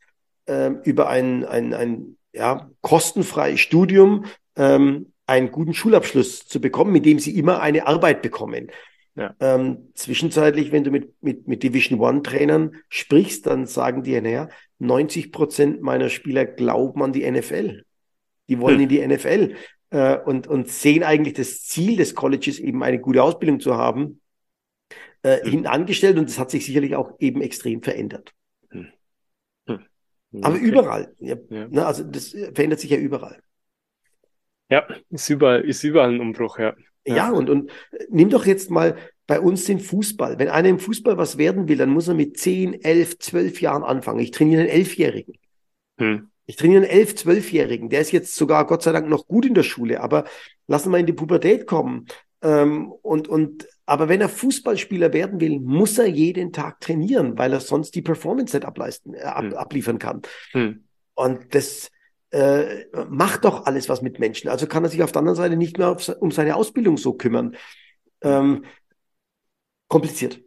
[0.48, 4.24] ähm, über ein, ein, ein ja, kostenfreies Studium
[4.56, 8.68] ähm, einen guten Schulabschluss zu bekommen, mit dem sie immer eine Arbeit bekommen.
[9.18, 9.34] Ja.
[9.40, 14.48] Ähm, zwischenzeitlich, wenn du mit, mit, mit Division One Trainern sprichst, dann sagen die, naja,
[14.78, 17.82] 90 Prozent meiner Spieler glauben an die NFL.
[18.48, 18.82] Die wollen hm.
[18.82, 19.56] in die NFL
[19.90, 24.20] äh, und, und sehen eigentlich das Ziel des Colleges, eben eine gute Ausbildung zu haben,
[25.22, 25.50] äh, hm.
[25.50, 28.32] hinten angestellt und das hat sich sicherlich auch eben extrem verändert.
[28.70, 28.86] Hm.
[29.66, 29.80] hm.
[30.42, 30.64] Aber okay.
[30.64, 31.12] überall.
[31.18, 31.66] Ja, ja.
[31.66, 33.42] Ne, also das verändert sich ja überall.
[34.70, 36.76] Ja, ist überall, ist überall ein Umbruch, ja.
[37.08, 37.70] Ja, ja und, und
[38.10, 40.38] nimm doch jetzt mal bei uns den Fußball.
[40.38, 43.82] Wenn einer im Fußball was werden will, dann muss er mit 10, 11, 12 Jahren
[43.82, 44.20] anfangen.
[44.20, 45.34] Ich trainiere einen Elfjährigen.
[45.98, 46.30] Hm.
[46.46, 47.90] Ich trainiere einen elf, zwölfjährigen.
[47.90, 50.24] Der ist jetzt sogar Gott sei Dank noch gut in der Schule, aber
[50.66, 52.06] lassen wir in die Pubertät kommen.
[52.40, 57.52] Ähm, und, und, aber wenn er Fußballspieler werden will, muss er jeden Tag trainieren, weil
[57.52, 59.54] er sonst die Performance nicht ableisten, äh, ab, hm.
[59.54, 60.22] abliefern kann.
[60.52, 60.84] Hm.
[61.14, 61.90] Und das,
[62.30, 64.48] äh, macht doch alles was mit Menschen.
[64.48, 67.14] Also kann er sich auf der anderen Seite nicht mehr auf, um seine Ausbildung so
[67.14, 67.56] kümmern.
[68.20, 68.64] Ähm,
[69.88, 70.40] kompliziert.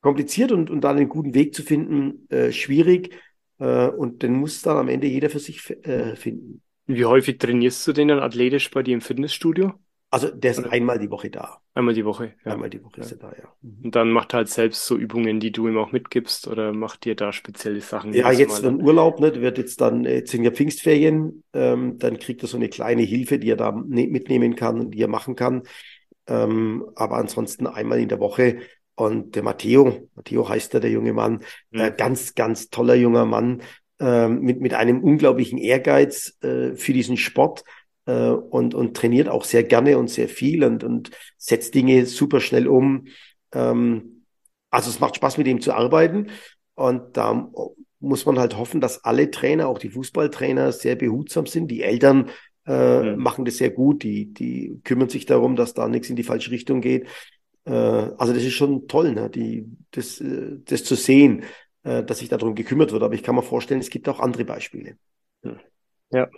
[0.00, 3.14] Kompliziert und, und dann einen guten Weg zu finden, äh, schwierig.
[3.58, 6.62] Äh, und den muss dann am Ende jeder für sich äh, finden.
[6.86, 9.72] Wie häufig trainierst du den dann athletisch bei dir im Fitnessstudio?
[10.14, 11.58] Also der ist einmal die Woche da.
[11.74, 12.52] Einmal die Woche, ja.
[12.52, 13.02] Einmal die Woche ja.
[13.02, 13.48] ist er da, ja.
[13.62, 13.86] Mhm.
[13.86, 17.04] Und dann macht er halt selbst so Übungen, die du ihm auch mitgibst oder macht
[17.04, 18.12] dir da spezielle Sachen?
[18.12, 19.34] Ja, jetzt dann Urlaub, ne?
[19.40, 23.40] wird jetzt dann, jetzt sind ja Pfingstferien, ähm, dann kriegt er so eine kleine Hilfe,
[23.40, 25.64] die er da ne mitnehmen kann, die er machen kann.
[26.28, 28.58] Ähm, aber ansonsten einmal in der Woche.
[28.94, 31.40] Und der Matteo, Matteo heißt er, der junge Mann,
[31.72, 31.80] mhm.
[31.80, 33.62] äh, ganz, ganz toller junger Mann,
[33.98, 37.64] äh, mit, mit einem unglaublichen Ehrgeiz äh, für diesen Sport
[38.06, 42.40] äh, und, und trainiert auch sehr gerne und sehr viel und, und setzt Dinge super
[42.40, 43.06] schnell um.
[43.52, 44.24] Ähm,
[44.70, 46.30] also es macht Spaß, mit ihm zu arbeiten.
[46.74, 47.50] Und da
[48.00, 51.68] muss man halt hoffen, dass alle Trainer, auch die Fußballtrainer, sehr behutsam sind.
[51.70, 52.30] Die Eltern
[52.66, 53.22] äh, mhm.
[53.22, 54.02] machen das sehr gut.
[54.02, 57.06] Die, die kümmern sich darum, dass da nichts in die falsche Richtung geht.
[57.64, 59.30] Äh, also das ist schon toll, ne?
[59.30, 61.44] die, das, äh, das zu sehen,
[61.84, 63.02] äh, dass sich darum gekümmert wird.
[63.02, 64.96] Aber ich kann mir vorstellen, es gibt auch andere Beispiele.
[65.42, 65.56] Ja,
[66.10, 66.28] ja,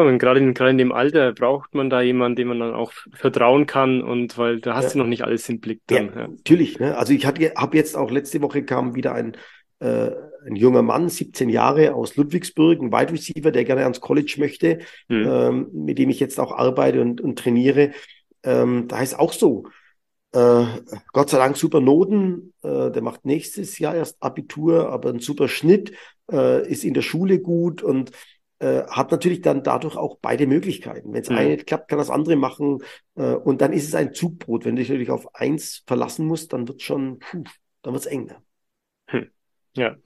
[0.00, 2.92] und gerade in, gerade in dem Alter braucht man da jemanden, dem man dann auch
[3.14, 4.92] vertrauen kann und weil da hast ja.
[4.92, 6.06] du noch nicht alles im Blick dann.
[6.06, 6.28] Ja, ja.
[6.28, 6.78] natürlich.
[6.78, 6.96] Ne?
[6.96, 9.36] Also ich habe jetzt auch letzte Woche kam wieder ein,
[9.80, 10.12] äh,
[10.46, 14.78] ein junger Mann, 17 Jahre aus Ludwigsburg, ein Wide Receiver, der gerne ans College möchte,
[15.08, 15.26] hm.
[15.26, 17.90] ähm, mit dem ich jetzt auch arbeite und, und trainiere.
[18.44, 19.64] Ähm, da ist auch so.
[20.30, 20.64] Äh,
[21.12, 22.54] Gott sei Dank super Noten.
[22.62, 25.92] Äh, der macht nächstes Jahr erst Abitur, aber ein super Schnitt,
[26.30, 28.12] äh, ist in der Schule gut und
[28.62, 31.12] äh, hat natürlich dann dadurch auch beide Möglichkeiten.
[31.12, 31.36] Wenn es mhm.
[31.36, 32.82] eine nicht klappt, kann das andere machen.
[33.16, 34.64] Äh, und dann ist es ein Zugbrot.
[34.64, 37.42] Wenn du dich natürlich auf eins verlassen musst, dann wird schon, puh,
[37.82, 38.26] dann wird's eng.
[38.26, 38.36] Ne?
[39.06, 39.30] Hm.
[39.74, 39.96] Ja.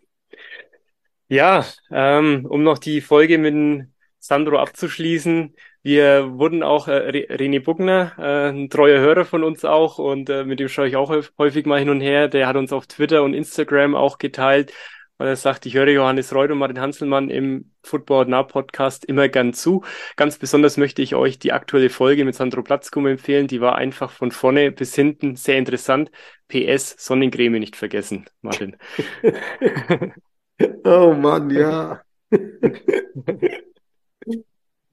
[1.29, 3.89] Ja, ähm, um noch die Folge mit
[4.19, 5.55] Sandro abzuschließen.
[5.83, 10.45] Wir wurden auch, äh, René Buckner, äh, ein treuer Hörer von uns auch und äh,
[10.45, 12.29] mit dem schaue ich auch häufig mal hin und her.
[12.29, 14.73] Der hat uns auf Twitter und Instagram auch geteilt,
[15.19, 19.29] weil er sagt, ich höre Johannes Reuth und Martin Hanselmann im Football Now Podcast immer
[19.29, 19.85] gern zu.
[20.17, 23.47] Ganz besonders möchte ich euch die aktuelle Folge mit Sandro Platzkum empfehlen.
[23.47, 26.11] Die war einfach von vorne bis hinten sehr interessant.
[26.49, 28.77] PS, Sonnencreme nicht vergessen, Martin.
[30.85, 32.03] oh Mann, ja.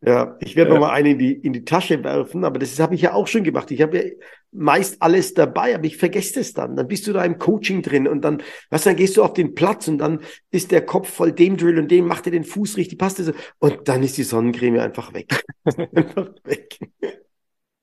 [0.06, 0.76] Ja, ich werde ja.
[0.76, 3.28] noch mal eine in die, in die Tasche werfen, aber das habe ich ja auch
[3.28, 3.72] schon gemacht.
[3.72, 4.04] Ich habe ja
[4.52, 6.76] meist alles dabei, aber ich vergesse es dann.
[6.76, 9.56] Dann bist du da im Coaching drin und dann, was dann gehst du auf den
[9.56, 10.20] Platz und dann
[10.52, 13.32] ist der Kopf voll dem Drill und dem macht er den Fuß richtig, passt es.
[13.60, 15.44] Und dann ist die Sonnencreme einfach weg.
[15.66, 16.78] einfach weg.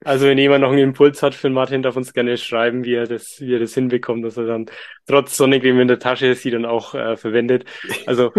[0.05, 3.07] Also wenn jemand noch einen Impuls hat für Martin, darf uns gerne schreiben, wie er
[3.07, 4.67] das, wie er das hinbekommt, dass er dann
[5.07, 7.65] trotz Sonnencreme in der Tasche sie dann auch äh, verwendet.
[8.07, 8.33] Also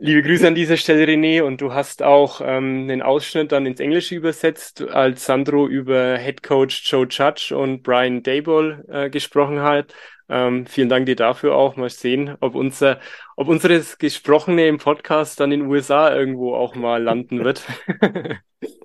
[0.00, 1.42] Liebe Grüße an dieser Stelle, René.
[1.42, 6.44] Und du hast auch ähm, den Ausschnitt dann ins Englische übersetzt, als Sandro über Head
[6.44, 9.92] Coach Joe Judge und Brian Dayball äh, gesprochen hat.
[10.28, 11.74] Ähm, vielen Dank dir dafür auch.
[11.74, 13.00] Mal sehen, ob unser,
[13.34, 17.64] ob unseres Gesprochene im Podcast dann in den USA irgendwo auch mal landen wird.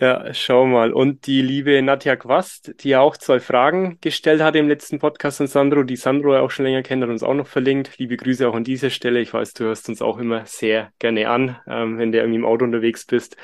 [0.00, 0.94] Ja, schau mal.
[0.94, 5.42] Und die liebe Nadja Quast, die ja auch zwei Fragen gestellt hat im letzten Podcast
[5.42, 7.98] an Sandro, die Sandro ja auch schon länger kennt, hat uns auch noch verlinkt.
[7.98, 9.20] Liebe Grüße auch an dieser Stelle.
[9.20, 12.46] Ich weiß, du hörst uns auch immer sehr gerne an, ähm, wenn du irgendwie im
[12.46, 13.36] Auto unterwegs bist.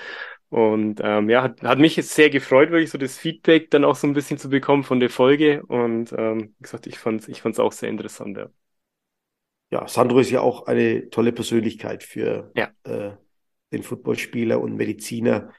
[0.48, 3.96] Und ähm, ja, hat, hat mich jetzt sehr gefreut, wirklich so das Feedback dann auch
[3.96, 5.62] so ein bisschen zu bekommen von der Folge.
[5.66, 8.48] Und ähm, wie gesagt, ich fand es ich fand's auch sehr interessant, ja.
[9.70, 12.70] Ja, Sandro ist ja auch eine tolle Persönlichkeit für ja.
[12.84, 13.10] äh,
[13.72, 15.50] den Footballspieler und Mediziner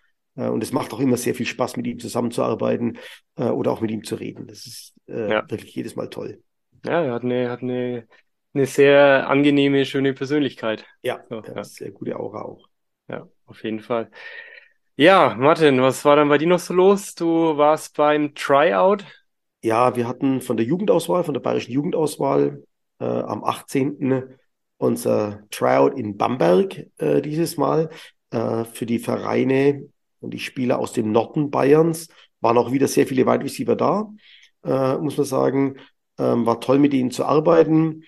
[0.45, 2.97] und es macht auch immer sehr viel Spaß, mit ihm zusammenzuarbeiten
[3.37, 4.47] äh, oder auch mit ihm zu reden.
[4.47, 5.49] Das ist äh, ja.
[5.49, 6.41] wirklich jedes Mal toll.
[6.85, 8.07] Ja, er hat eine, hat eine,
[8.53, 10.85] eine sehr angenehme, schöne Persönlichkeit.
[11.01, 11.63] Ja, so, ja.
[11.63, 12.69] sehr gute Aura auch.
[13.09, 14.11] Ja, auf jeden Fall.
[14.95, 17.13] Ja, Martin, was war dann bei dir noch so los?
[17.13, 19.05] Du warst beim Tryout.
[19.61, 22.63] Ja, wir hatten von der Jugendauswahl, von der bayerischen Jugendauswahl
[22.99, 24.23] äh, am 18.
[24.77, 27.89] unser Tryout in Bamberg äh, dieses Mal
[28.31, 29.87] äh, für die Vereine
[30.27, 32.09] und die Spieler aus dem Norden Bayerns
[32.41, 34.13] waren auch wieder sehr viele Wide Receiver da,
[34.65, 35.77] äh, muss man sagen.
[36.19, 38.03] Ähm, war toll mit ihnen zu arbeiten.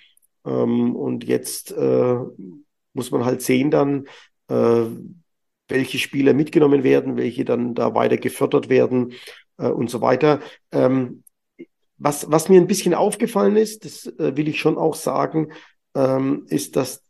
[0.46, 2.18] Ähm, und jetzt äh,
[2.92, 4.06] muss man halt sehen dann,
[4.50, 4.84] äh,
[5.70, 9.14] welche Spieler mitgenommen werden, welche dann da weiter gefördert werden
[9.58, 10.42] äh, und so weiter.
[10.74, 11.24] Ähm,
[11.98, 15.54] was, was mir ein bisschen aufgefallen ist, das äh, will ich schon auch sagen,
[15.96, 17.02] ähm, ist, dass,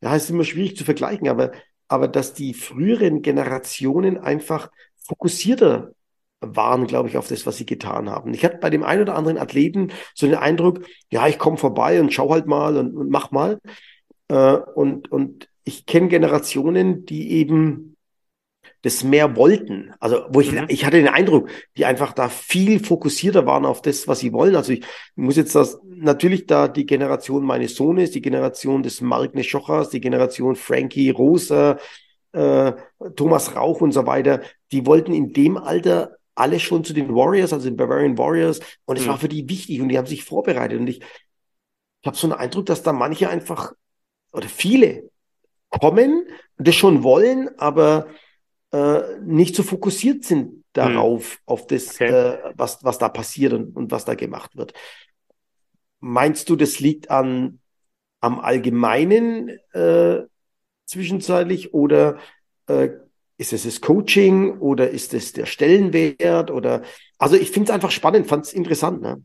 [0.00, 1.52] ja, es ist immer schwierig zu vergleichen, aber
[1.88, 5.92] aber dass die früheren Generationen einfach fokussierter
[6.40, 8.34] waren, glaube ich, auf das, was sie getan haben.
[8.34, 12.00] Ich hatte bei dem einen oder anderen Athleten so den Eindruck, ja, ich komme vorbei
[12.00, 13.58] und schau halt mal und, und mach mal.
[14.28, 17.95] Äh, und, und ich kenne Generationen, die eben
[18.82, 19.92] das mehr wollten.
[20.00, 20.66] Also, wo ich, mhm.
[20.68, 24.54] ich hatte den Eindruck, die einfach da viel fokussierter waren auf das, was sie wollen.
[24.54, 24.84] Also ich
[25.14, 30.00] muss jetzt das, natürlich da die Generation meines Sohnes, die Generation des Mark Neschochers, die
[30.00, 31.78] Generation Frankie Rosa,
[32.32, 32.72] äh,
[33.16, 34.40] Thomas Rauch und so weiter,
[34.72, 38.98] die wollten in dem Alter alle schon zu den Warriors, also den Bavarian Warriors, und
[38.98, 39.08] es mhm.
[39.08, 40.78] war für die wichtig und die haben sich vorbereitet.
[40.78, 43.72] Und ich, ich habe so einen Eindruck, dass da manche einfach,
[44.32, 45.10] oder viele
[45.70, 46.26] kommen
[46.58, 48.06] und das schon wollen, aber
[48.72, 51.38] äh, nicht so fokussiert sind darauf, hm.
[51.46, 52.08] auf das, okay.
[52.08, 54.74] äh, was, was da passiert und, und was da gemacht wird.
[56.00, 57.60] Meinst du, das liegt an
[58.20, 60.22] am Allgemeinen äh,
[60.84, 62.18] zwischenzeitlich oder
[62.66, 62.88] äh,
[63.38, 66.82] ist es das Coaching oder ist es der Stellenwert oder
[67.18, 69.02] also ich finde es einfach spannend, fand es interessant.
[69.02, 69.22] Ne?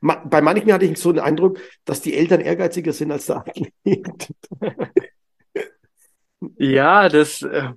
[0.00, 4.28] Bei manchen hatte ich so den Eindruck, dass die Eltern ehrgeiziger sind als der Athlet.
[6.56, 7.70] ja, das äh,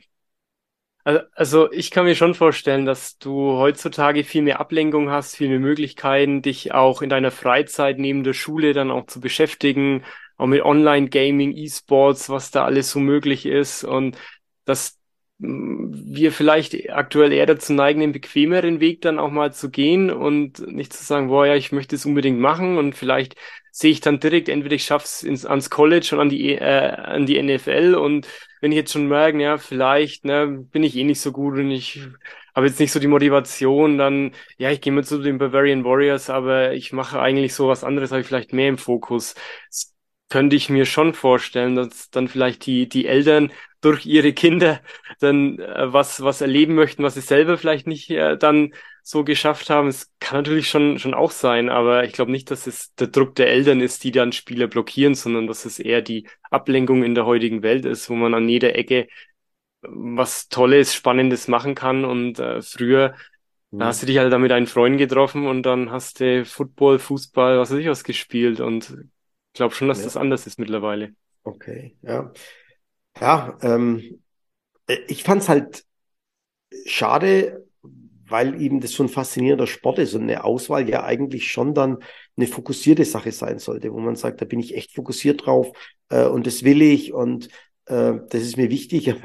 [1.03, 5.59] also ich kann mir schon vorstellen, dass du heutzutage viel mehr Ablenkung hast, viel mehr
[5.59, 10.03] Möglichkeiten, dich auch in deiner Freizeit neben der Schule dann auch zu beschäftigen,
[10.37, 13.83] auch mit Online-Gaming, E-Sports, was da alles so möglich ist.
[13.83, 14.17] Und
[14.65, 14.97] dass
[15.39, 20.59] wir vielleicht aktuell eher dazu neigen, den bequemeren Weg dann auch mal zu gehen und
[20.67, 23.35] nicht zu sagen, boah, ja, ich möchte es unbedingt machen und vielleicht
[23.71, 27.25] sehe ich dann direkt, entweder ich schaff's ins, ans College und an die, äh, an
[27.25, 28.27] die NFL und
[28.61, 31.71] wenn ich jetzt schon merke, ja, vielleicht, ne, bin ich eh nicht so gut und
[31.71, 32.01] ich
[32.55, 36.29] habe jetzt nicht so die Motivation, dann, ja, ich gehe mal zu den Bavarian Warriors,
[36.29, 39.35] aber ich mache eigentlich so was anderes, habe ich vielleicht mehr im Fokus.
[40.29, 44.81] Könnte ich mir schon vorstellen, dass dann vielleicht die, die Eltern durch ihre Kinder
[45.19, 49.69] dann äh, was, was erleben möchten, was sie selber vielleicht nicht äh, dann so geschafft
[49.69, 49.89] haben.
[49.89, 53.35] Es kann natürlich schon, schon auch sein, aber ich glaube nicht, dass es der Druck
[53.35, 57.25] der Eltern ist, die dann Spieler blockieren, sondern dass es eher die Ablenkung in der
[57.25, 59.07] heutigen Welt ist, wo man an jeder Ecke
[59.81, 62.05] was Tolles, Spannendes machen kann.
[62.05, 63.15] Und äh, früher
[63.71, 63.79] mhm.
[63.79, 66.99] da hast du dich halt da mit deinen Freunden getroffen und dann hast du Football,
[66.99, 68.61] Fußball, was weiß ich was gespielt.
[68.61, 68.95] Und
[69.53, 70.05] ich glaube schon, dass ja.
[70.05, 71.13] das anders ist mittlerweile.
[71.43, 72.33] Okay, ja.
[73.21, 74.23] Ja, ähm,
[74.87, 75.85] äh, ich fand's halt
[76.87, 77.63] schade,
[78.25, 81.99] weil eben das so ein faszinierender Sport ist und eine Auswahl ja eigentlich schon dann
[82.35, 85.71] eine fokussierte Sache sein sollte, wo man sagt, da bin ich echt fokussiert drauf
[86.09, 87.49] äh, und das will ich und
[87.85, 89.13] äh, das ist mir wichtig.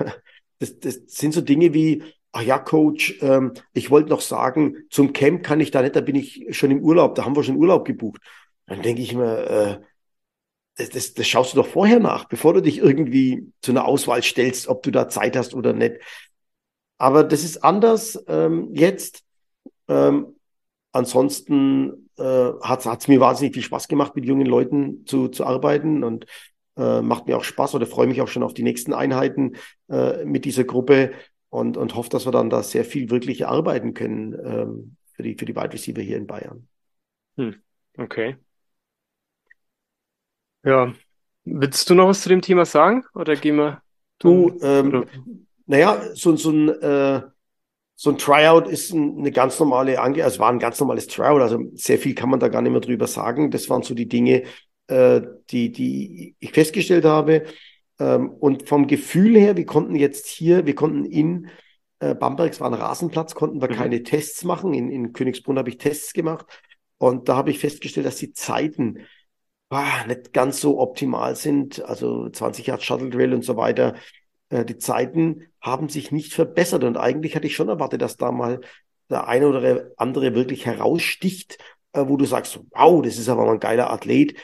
[0.61, 5.13] Das, das sind so Dinge wie, ach ja, Coach, ähm, ich wollte noch sagen, zum
[5.13, 7.59] Camp kann ich da nicht, da bin ich schon im Urlaub, da haben wir schon
[7.59, 8.21] Urlaub gebucht.
[8.67, 9.79] Dann denke ich mir, äh,
[10.79, 14.23] das, das, das schaust du doch vorher nach, bevor du dich irgendwie zu einer Auswahl
[14.23, 15.97] stellst, ob du da Zeit hast oder nicht.
[16.97, 19.23] Aber das ist anders ähm, jetzt.
[19.89, 20.37] Ähm,
[20.93, 22.23] ansonsten äh,
[22.63, 26.27] hat es mir wahnsinnig viel Spaß gemacht, mit jungen Leuten zu, zu arbeiten und
[26.77, 29.57] äh, macht mir auch Spaß oder freue mich auch schon auf die nächsten Einheiten
[29.89, 31.13] äh, mit dieser Gruppe
[31.51, 35.35] und, und hoffe, dass wir dann da sehr viel wirklich arbeiten können ähm, für, die,
[35.35, 36.69] für die Wide Receiver hier in Bayern.
[37.37, 37.57] Hm.
[37.97, 38.37] Okay.
[40.65, 40.93] Ja.
[41.45, 43.83] Willst du noch was zu dem Thema sagen oder gehen wir?
[44.19, 45.07] Du, ähm,
[45.67, 47.23] naja, so, so ein äh,
[48.01, 51.65] so ein Tryout ist eine ganz normale Ange, also war ein ganz normales Tryout, also
[51.75, 53.51] sehr viel kann man da gar nicht mehr drüber sagen.
[53.51, 54.45] Das waren so die Dinge,
[54.87, 57.43] äh, die, die ich festgestellt habe.
[57.99, 61.49] Ähm, und vom Gefühl her, wir konnten jetzt hier, wir konnten in
[61.99, 63.75] äh, Bamberg, es war ein Rasenplatz, konnten wir mhm.
[63.75, 64.75] keine Tests machen.
[64.75, 66.47] In, in Königsbrunn habe ich Tests gemacht.
[66.99, 69.07] Und da habe ich festgestellt, dass die Zeiten
[69.71, 71.85] ah, nicht ganz so optimal sind.
[71.85, 73.95] Also 20 Jahre Shuttle Drill und so weiter.
[74.51, 76.85] Äh, die Zeiten haben sich nicht verbessert.
[76.85, 78.61] Und eigentlich hatte ich schon erwartet, dass da mal
[79.11, 81.59] der eine oder andere wirklich heraussticht,
[81.93, 84.35] äh, wo du sagst, wow, das ist aber mal ein geiler Athlet.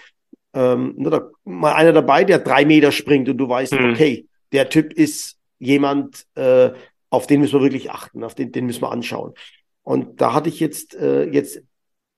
[0.52, 3.92] Ähm, da, mal einer dabei, der drei Meter springt und du weißt, mhm.
[3.92, 6.70] okay, der Typ ist jemand, äh,
[7.10, 9.34] auf den müssen wir wirklich achten, auf den, den müssen wir anschauen.
[9.82, 11.62] Und da hatte ich jetzt, äh, jetzt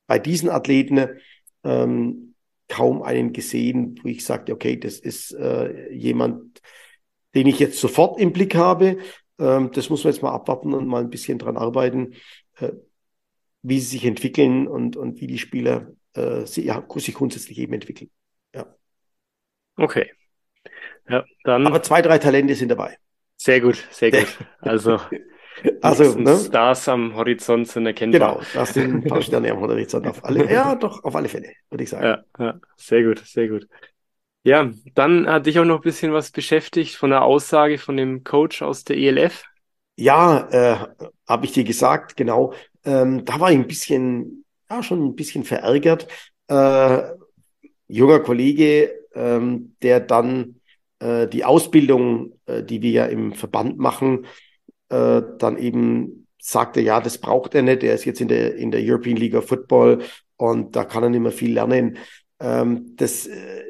[0.07, 1.09] bei diesen Athleten
[1.65, 2.26] ähm,
[2.69, 6.61] kaum einen gesehen, wo ich sagte, okay, das ist äh, jemand,
[7.35, 8.99] den ich jetzt sofort im Blick habe.
[9.39, 12.15] Ähm, das muss man jetzt mal abwarten und mal ein bisschen dran arbeiten,
[12.59, 12.73] äh,
[13.63, 17.75] wie sie sich entwickeln und, und wie die Spieler äh, sie, ja, sich grundsätzlich eben
[17.75, 18.11] entwickeln.
[18.55, 18.75] Ja.
[19.77, 20.11] Okay.
[21.09, 21.67] Ja, dann.
[21.67, 22.97] Aber zwei, drei Talente sind dabei.
[23.37, 24.27] Sehr gut, sehr gut.
[24.61, 24.99] Also,
[25.81, 26.37] also ne?
[26.37, 28.35] Stars am Horizont sind erkennbar.
[28.35, 30.51] Genau, das sind ein paar Sterne am Horizont auf alle.
[30.51, 32.05] Ja, doch, auf alle Fälle, würde ich sagen.
[32.05, 33.67] Ja, ja, sehr gut, sehr gut.
[34.43, 38.23] Ja, dann hat dich auch noch ein bisschen was beschäftigt von der Aussage von dem
[38.23, 39.45] Coach aus der ELF.
[39.97, 40.77] Ja, äh,
[41.27, 42.53] habe ich dir gesagt, genau.
[42.85, 46.07] Ähm, da war ich ein bisschen, ja, schon ein bisschen verärgert.
[46.47, 47.03] Äh,
[47.89, 50.61] junger Kollege, ähm, der dann
[51.01, 54.27] äh, die Ausbildung, äh, die wir ja im Verband machen,
[54.89, 57.83] äh, dann eben sagte, ja, das braucht er nicht.
[57.83, 60.03] Er ist jetzt in der, in der European League of Football
[60.37, 61.99] und da kann er nicht mehr viel lernen.
[62.41, 63.65] Ähm, das äh,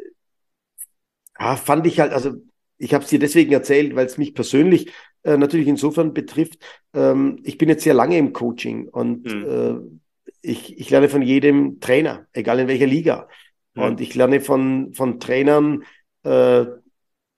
[1.38, 2.34] ja, fand ich halt, also
[2.78, 6.58] ich habe es dir deswegen erzählt, weil es mich persönlich äh, natürlich insofern betrifft.
[6.94, 9.46] Ähm, ich bin jetzt sehr lange im Coaching und mhm.
[9.48, 9.98] äh,
[10.42, 13.28] ich, ich lerne von jedem Trainer, egal in welcher Liga.
[13.74, 13.82] Mhm.
[13.82, 15.84] Und ich lerne von, von Trainern,
[16.24, 16.66] äh,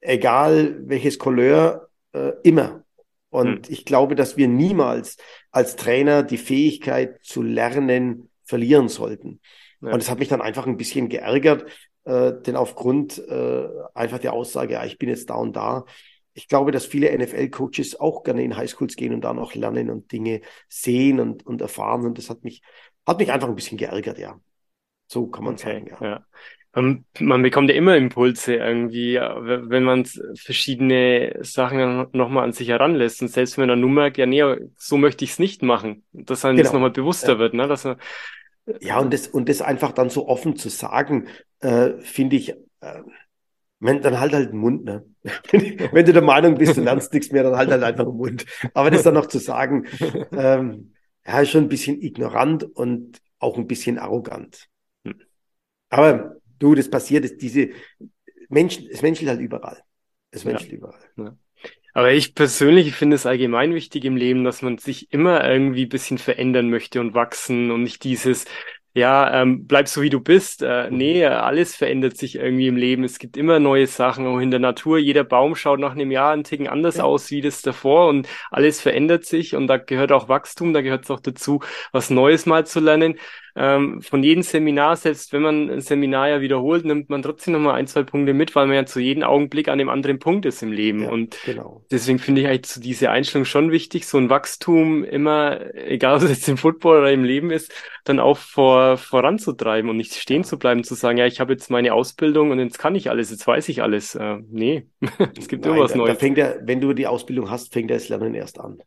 [0.01, 2.78] egal welches Couleur, äh, immer.
[3.31, 3.75] Und mhm.
[3.75, 5.17] ich glaube, dass wir niemals
[5.51, 9.41] als Trainer die Fähigkeit zu lernen verlieren sollten.
[9.81, 9.93] Ja.
[9.93, 11.67] Und es hat mich dann einfach ein bisschen geärgert,
[12.05, 15.85] äh, denn aufgrund äh, einfach der Aussage, ja, ich bin jetzt da und da,
[16.33, 20.11] ich glaube, dass viele NFL-Coaches auch gerne in Highschools gehen und da noch lernen und
[20.12, 22.07] Dinge sehen und, und erfahren.
[22.07, 22.62] Und das hat mich,
[23.07, 24.41] hat mich einfach ein bisschen geärgert, ja.
[25.09, 26.07] So kann man okay, sagen, ja.
[26.07, 26.27] ja.
[26.81, 30.05] Man, man bekommt ja immer Impulse irgendwie, wenn man
[30.37, 33.23] verschiedene Sachen nochmal an sich heranlässt.
[33.23, 34.43] Und selbst wenn man nur merkt, ja, nee,
[34.77, 36.67] so möchte ich es nicht machen, dass einem genau.
[36.67, 37.38] das nochmal bewusster ja.
[37.38, 37.67] wird, ne?
[37.69, 37.97] Dass man,
[38.81, 41.29] ja, und das, und das einfach dann so offen zu sagen,
[41.61, 43.03] äh, finde ich, äh,
[43.81, 45.05] wenn, dann halt halt den Mund, ne?
[45.51, 48.45] wenn du der Meinung bist, du lernst nichts mehr, dann halt halt einfach den Mund.
[48.75, 49.87] Aber das dann noch zu sagen,
[50.33, 50.95] ähm,
[51.27, 54.66] ja, ist schon ein bisschen ignorant und auch ein bisschen arrogant.
[55.05, 55.20] Hm.
[55.91, 57.70] Aber du, das passiert, ist diese
[58.48, 59.82] Menschen, es menschelt halt überall.
[60.30, 60.78] Es menschelt ja.
[60.78, 61.00] überall.
[61.16, 61.36] Ja.
[61.94, 65.88] Aber ich persönlich finde es allgemein wichtig im Leben, dass man sich immer irgendwie ein
[65.88, 68.44] bisschen verändern möchte und wachsen und nicht dieses,
[68.94, 70.62] ja, ähm, bleib so wie du bist.
[70.62, 73.04] Äh, nee, alles verändert sich irgendwie im Leben.
[73.04, 74.98] Es gibt immer neue Sachen, auch in der Natur.
[74.98, 77.04] Jeder Baum schaut nach einem Jahr einen Ticken anders ja.
[77.04, 81.04] aus wie das davor und alles verändert sich und da gehört auch Wachstum, da gehört
[81.04, 81.61] es auch dazu,
[81.92, 83.18] was Neues mal zu lernen.
[83.61, 87.74] Ähm, von jedem Seminar, selbst wenn man ein Seminar ja wiederholt, nimmt man trotzdem nochmal
[87.74, 90.62] ein, zwei Punkte mit, weil man ja zu jedem Augenblick an dem anderen Punkt ist
[90.62, 91.02] im Leben.
[91.02, 91.82] Ja, und genau.
[91.90, 96.22] deswegen finde ich eigentlich so diese Einstellung schon wichtig, so ein Wachstum immer, egal ob
[96.22, 97.72] es jetzt im Football oder im Leben ist,
[98.04, 101.68] dann auch vor, voranzutreiben und nicht stehen zu bleiben, zu sagen, ja, ich habe jetzt
[101.68, 104.14] meine Ausbildung und jetzt kann ich alles, jetzt weiß ich alles.
[104.14, 104.86] Äh, nee,
[105.36, 106.14] es gibt Nein, immer was da, Neues.
[106.14, 108.78] da fängt er, wenn du die Ausbildung hast, fängt das Lernen erst an.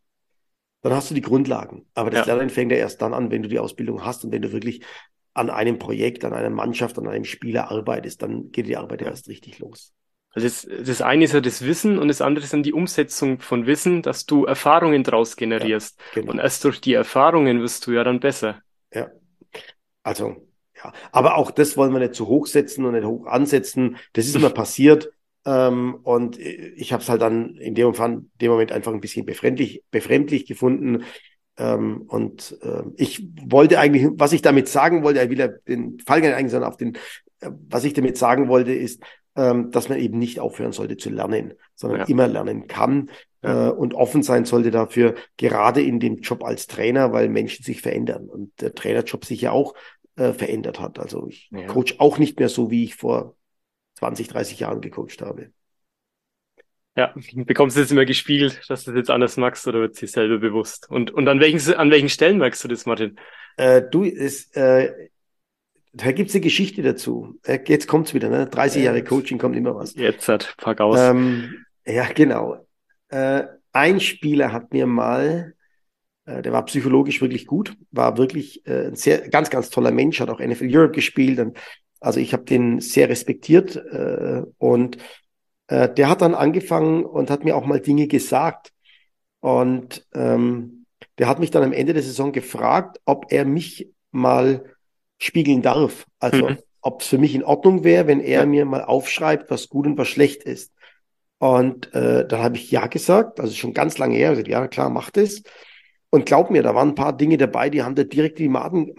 [0.82, 1.86] Dann hast du die Grundlagen.
[1.94, 2.34] Aber das Ja.
[2.34, 4.82] Lernen fängt ja erst dann an, wenn du die Ausbildung hast und wenn du wirklich
[5.34, 9.08] an einem Projekt, an einer Mannschaft, an einem Spieler arbeitest, dann geht die Arbeit Ja.
[9.08, 9.94] erst richtig los.
[10.34, 13.40] Also das, das eine ist ja das Wissen und das andere ist dann die Umsetzung
[13.40, 16.00] von Wissen, dass du Erfahrungen draus generierst.
[16.14, 16.32] Genau.
[16.32, 18.62] Und erst durch die Erfahrungen wirst du ja dann besser.
[20.04, 20.94] Also, ja.
[21.12, 23.98] Aber auch das wollen wir nicht zu hoch setzen und nicht hoch ansetzen.
[24.14, 25.12] Das ist immer passiert.
[25.46, 29.26] Ähm, und ich habe es halt dann in dem Moment, dem Moment einfach ein bisschen
[29.26, 31.04] befremdlich, befremdlich gefunden.
[31.58, 36.00] Ähm, und äh, ich wollte eigentlich, was ich damit sagen wollte, ich will ja den
[36.06, 36.96] Fall gar nicht eingehen, sondern auf den,
[37.40, 39.02] äh, was ich damit sagen wollte, ist,
[39.36, 42.06] ähm, dass man eben nicht aufhören sollte zu lernen, sondern Ja.
[42.06, 43.10] immer lernen kann
[43.44, 43.70] Ja.
[43.70, 47.82] äh, und offen sein sollte dafür, gerade in dem Job als Trainer, weil Menschen sich
[47.82, 49.74] verändern und der Trainerjob sich ja auch
[50.18, 51.00] äh, verändert hat.
[51.00, 51.66] Also ich Ja.
[51.66, 53.36] coach auch nicht mehr so, wie ich vor
[54.02, 55.52] 20, 30 Jahren gecoacht habe.
[56.98, 60.00] Ja, bekommst du das immer gespiegelt, dass du das jetzt anders magst oder wird es
[60.00, 60.90] dir selber bewusst?
[60.90, 63.18] Und, und an welchen, an welchen Stellen merkst du das, Martin?
[63.58, 64.92] Äh, du, es, äh,
[65.94, 67.40] da gibt's eine Geschichte dazu.
[67.44, 68.48] Äh, jetzt kommt's wieder, ne?
[68.48, 69.94] 30 Jahre Äh, Coaching kommt immer was.
[69.94, 71.00] Jetzt hat, pack aus.
[71.00, 72.66] Ähm, ja, genau.
[73.10, 75.54] Äh, ein Spieler hat mir mal,
[76.26, 80.20] äh, der war psychologisch wirklich gut, war wirklich äh, ein sehr, ganz, ganz toller Mensch,
[80.20, 81.40] hat auch NFL Europe gespielt.
[81.40, 81.58] Und,
[82.02, 84.98] also ich habe den sehr respektiert äh, und
[85.68, 88.74] äh, der hat dann angefangen und hat mir auch mal Dinge gesagt.
[89.40, 90.86] Und ähm,
[91.18, 94.66] der hat mich dann am Ende der Saison gefragt, ob er mich mal
[95.20, 96.06] spiegeln darf.
[96.20, 96.58] Also Mhm.
[96.82, 98.46] ob es für mich in Ordnung wäre, wenn er Ja.
[98.46, 100.74] mir mal aufschreibt, was gut und was schlecht ist.
[101.40, 104.90] Und äh, dann habe ich ja gesagt, also schon ganz lange her, also, ja klar,
[104.90, 105.42] mach das.
[106.10, 108.94] Und glaub mir, da waren ein paar Dinge dabei, die haben da direkt die Magen,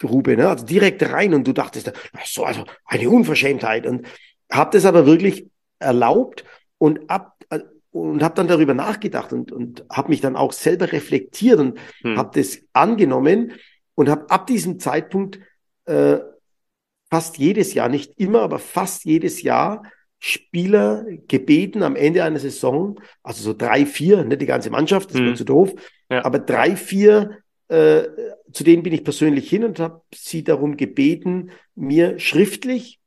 [0.00, 0.48] Magengrube, ne?
[0.48, 3.86] Also direkt rein und du dachtest, ach so, also eine Unverschämtheit.
[3.86, 4.06] Und
[4.50, 5.46] habe das aber wirklich
[5.78, 6.44] erlaubt
[6.78, 10.92] und ab äh, und habe dann darüber nachgedacht und, und habe mich dann auch selber
[10.92, 12.16] reflektiert und Hm.
[12.16, 13.52] habe das angenommen
[13.94, 15.40] und habe ab diesem Zeitpunkt
[15.86, 16.18] äh,
[17.10, 19.82] fast jedes Jahr, nicht immer, aber fast jedes Jahr
[20.20, 25.18] Spieler gebeten am Ende einer Saison, also so drei, vier, nicht die ganze Mannschaft, das
[25.18, 25.26] Hm.
[25.26, 25.72] wäre zu doof,
[26.10, 26.24] Ja.
[26.24, 27.38] aber drei, vier,
[27.68, 28.04] äh,
[28.52, 32.98] zu denen bin ich persönlich hin und habe sie darum gebeten, mir schriftlich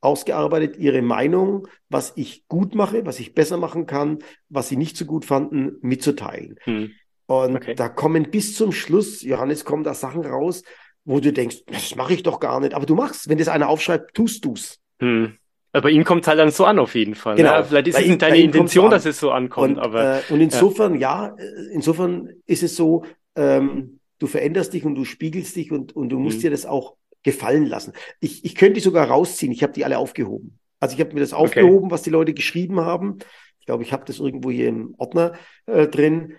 [0.00, 4.96] ausgearbeitet ihre Meinung, was ich gut mache, was ich besser machen kann, was sie nicht
[4.96, 6.56] so gut fanden, mitzuteilen.
[6.64, 6.90] Hm.
[7.26, 7.74] Und Okay.
[7.74, 10.62] da kommen bis zum Schluss, Johannes, kommen da Sachen raus,
[11.04, 12.74] wo du denkst, das mache ich doch gar nicht.
[12.74, 14.78] Aber du machst, wenn das einer aufschreibt, tust du's.
[15.00, 15.36] Hm.
[15.72, 17.36] Aber ihm kommt halt dann so an, auf jeden Fall.
[17.36, 17.50] Genau.
[17.52, 19.78] Ja, vielleicht ist Bei es ihm- nicht deine Intention, so dass es so ankommt, Und,
[19.78, 23.04] aber äh, und insofern, ja, äh, insofern ist es so,
[23.34, 26.42] ähm, du veränderst dich und du spiegelst dich und, und du musst Mhm.
[26.42, 27.92] dir das auch gefallen lassen.
[28.20, 29.52] Ich, ich könnte die sogar rausziehen.
[29.52, 30.58] Ich habe die alle aufgehoben.
[30.80, 33.18] Also ich habe mir das aufgehoben, was die Leute geschrieben haben.
[33.60, 35.34] Ich glaube, ich habe das irgendwo hier im Ordner
[35.66, 36.34] äh, drin,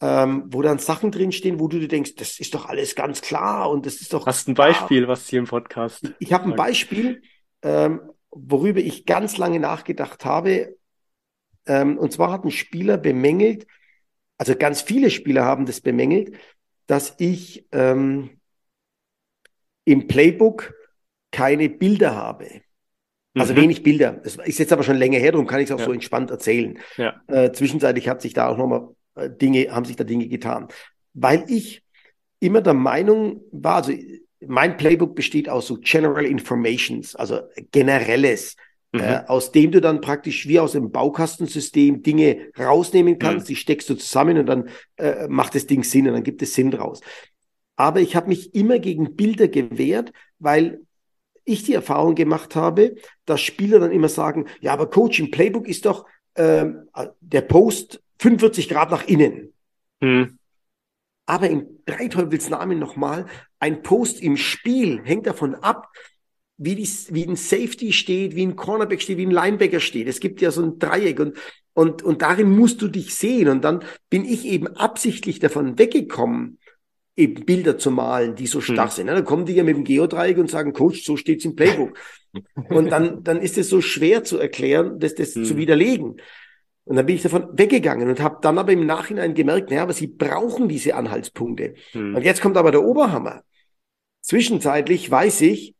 [0.00, 3.70] ähm, wo dann Sachen drinstehen, wo du dir denkst, das ist doch alles ganz klar
[3.70, 4.68] und das ist doch hast ein klar.
[4.68, 6.12] Beispiel, was hier im Podcast.
[6.20, 6.56] Ich habe ein.
[6.56, 7.22] Beispiel,
[7.62, 8.00] ähm,
[8.30, 10.76] worüber ich ganz lange nachgedacht habe.
[11.66, 13.66] Ähm, und zwar hat ein Spieler bemängelt,
[14.38, 16.34] also ganz viele Spieler haben das bemängelt,
[16.90, 18.30] dass ich ähm,
[19.84, 20.74] im Playbook
[21.30, 22.62] keine Bilder habe.
[23.38, 23.58] Also Mhm.
[23.58, 24.12] wenig Bilder.
[24.24, 25.84] Das ist jetzt aber schon länger her, darum kann ich es auch Ja.
[25.84, 26.80] so entspannt erzählen.
[26.96, 27.22] Ja.
[27.28, 30.66] Äh, zwischenzeitlich hat sich da auch nochmal äh, Dinge, haben sich da Dinge getan.
[31.14, 31.84] Weil ich
[32.40, 33.92] immer der Meinung war, also
[34.44, 38.56] mein Playbook besteht aus so General Informations, also generelles,
[38.92, 39.00] Mhm.
[39.00, 43.48] äh, aus dem du dann praktisch wie aus dem Baukastensystem Dinge rausnehmen kannst, Mhm.
[43.48, 46.54] die steckst du zusammen und dann äh, macht das Ding Sinn und dann gibt es
[46.54, 47.00] Sinn draus.
[47.76, 50.80] Aber ich habe mich immer gegen Bilder gewehrt, weil
[51.44, 55.66] ich die Erfahrung gemacht habe, dass Spieler dann immer sagen, ja, aber Coach, im Playbook
[55.66, 56.04] ist doch
[56.36, 56.88] ähm,
[57.20, 59.52] der Post 45 Grad nach innen.
[60.02, 60.38] Hm.
[61.26, 63.26] Aber in drei Teufels Namen nochmal,
[63.60, 65.88] ein Post im Spiel hängt davon ab,
[66.62, 70.06] wie, die, wie ein Safety steht, wie ein Cornerback steht, wie ein Linebacker steht.
[70.08, 71.38] Es gibt ja so ein Dreieck und,
[71.72, 73.48] und, und darin musst du dich sehen.
[73.48, 76.58] Und dann bin ich eben absichtlich davon weggekommen,
[77.16, 78.94] eben Bilder zu malen, die so stark Hm.
[78.94, 79.06] sind.
[79.06, 81.98] Dann kommen die ja mit dem Geodreieck und sagen, Coach, so steht's im Playbook.
[82.68, 85.44] und dann, dann ist es so schwer zu erklären, das, das Hm.
[85.44, 86.20] zu widerlegen.
[86.84, 89.94] Und dann bin ich davon weggegangen und habe dann aber im Nachhinein gemerkt, naja, aber
[89.94, 91.72] sie brauchen diese Anhaltspunkte.
[91.92, 92.16] Hm.
[92.16, 93.44] Und jetzt kommt aber der Oberhammer.
[94.20, 95.74] Zwischenzeitlich weiß ich,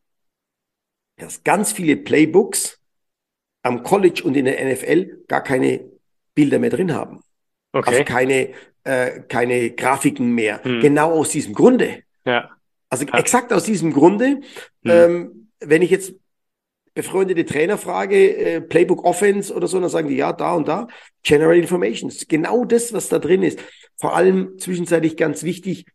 [1.21, 2.81] dass ganz viele Playbooks
[3.63, 5.81] am College und in der NFL gar keine
[6.35, 7.21] Bilder mehr drin haben.
[7.73, 7.91] Okay.
[7.91, 8.51] Also keine,
[8.85, 10.63] äh, keine Grafiken mehr.
[10.65, 10.81] Hm.
[10.81, 12.03] Genau aus diesem Grunde.
[12.25, 12.51] Ja.
[12.89, 13.19] Also ja.
[13.19, 14.41] exakt aus diesem Grunde,
[14.83, 14.91] hm.
[14.91, 16.15] ähm, wenn ich jetzt
[16.95, 20.89] befreundete Trainer frage, äh, Playbook Offense oder so, dann sagen die ja, da und da,
[21.23, 22.27] General Informations.
[22.27, 23.61] Genau das, was da drin ist.
[23.97, 25.87] Vor allem zwischenzeitlich ganz wichtig,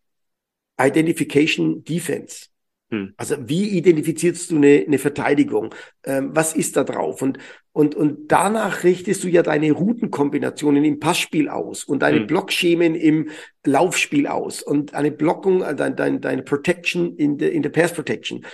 [0.79, 2.47] Identification Defense.
[2.95, 3.13] Hm.
[3.17, 5.73] Also wie identifizierst du eine, eine Verteidigung?
[6.05, 7.21] Ähm, was ist da drauf?
[7.21, 7.37] Und,
[7.73, 12.27] und, und danach richtest du ja deine Routenkombinationen im Passspiel aus und deine hm.
[12.27, 13.29] Blockschemen im
[13.65, 17.93] Laufspiel aus und eine Blockung, äh, deine, deine, deine Protection in der in der Pass
[17.93, 18.45] Protection.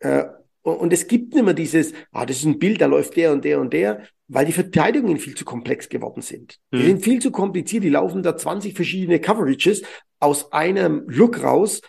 [0.00, 0.24] Äh,
[0.62, 3.44] und es gibt nicht mehr dieses, ah, das ist ein Bild, da läuft der und
[3.44, 6.58] der und der, weil die Verteidigungen viel zu komplex geworden sind.
[6.72, 6.86] Die hm.
[6.86, 9.82] sind viel zu kompliziert, die laufen da 20 verschiedene Coverages
[10.20, 11.80] aus einem Look raus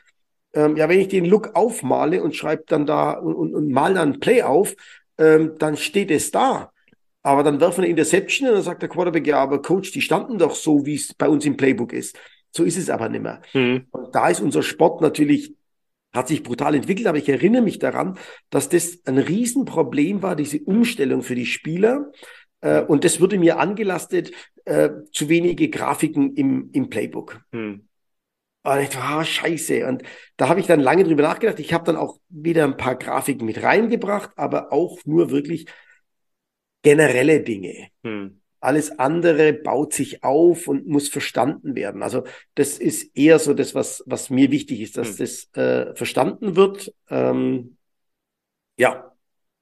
[0.53, 3.93] ähm, ja, wenn ich den Look aufmale und schreibe dann da und, und, und mal
[3.93, 4.75] dann Play auf,
[5.17, 6.71] ähm, dann steht es da.
[7.21, 10.37] Aber dann werfen eine Interception und dann sagt der Quarterback, ja, aber Coach, die standen
[10.37, 12.17] doch so, wie es bei uns im Playbook ist.
[12.51, 13.41] So ist es aber nicht mehr.
[13.53, 13.87] Mhm.
[13.91, 15.53] Und da ist unser Sport natürlich,
[16.13, 18.17] hat sich brutal entwickelt, aber ich erinnere mich daran,
[18.49, 22.11] dass das ein Riesenproblem war, diese Umstellung für die Spieler.
[22.61, 24.31] Äh, und das wurde mir angelastet,
[24.65, 27.41] äh, zu wenige Grafiken im, im Playbook.
[27.51, 27.88] Mhm.
[28.63, 29.87] Und ich dachte, ah, scheiße.
[29.87, 30.03] Und
[30.37, 31.59] da habe ich dann lange drüber nachgedacht.
[31.59, 35.67] Ich habe dann auch wieder ein paar Grafiken mit reingebracht, aber auch nur wirklich
[36.81, 37.87] generelle Dinge.
[38.03, 38.41] Hm.
[38.61, 42.03] Alles andere baut sich auf und muss verstanden werden.
[42.03, 45.17] Also das ist eher so das, was, was mir wichtig ist, dass hm.
[45.17, 46.93] das äh, verstanden wird.
[47.09, 47.77] Ähm,
[48.77, 49.08] ja,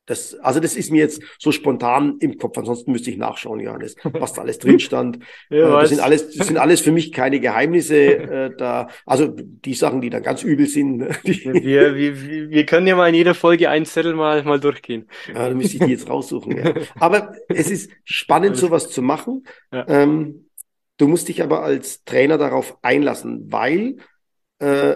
[0.07, 3.95] das, also das ist mir jetzt so spontan im Kopf, ansonsten müsste ich nachschauen, Johannes,
[4.03, 5.19] was da alles drin stand.
[5.49, 7.97] ja, äh, das, sind alles, das sind alles für mich keine Geheimnisse.
[7.97, 11.01] Äh, da, also die Sachen, die dann ganz übel sind.
[11.23, 15.07] wir, wir, wir können ja mal in jeder Folge einen Zettel mal, mal durchgehen.
[15.27, 16.57] Ja, da müsste ich die jetzt raussuchen.
[16.57, 16.73] Ja.
[16.99, 19.45] Aber es ist spannend, sowas zu machen.
[19.73, 19.85] Ja.
[19.89, 20.47] Ähm,
[20.97, 23.97] du musst dich aber als Trainer darauf einlassen, weil
[24.59, 24.95] äh,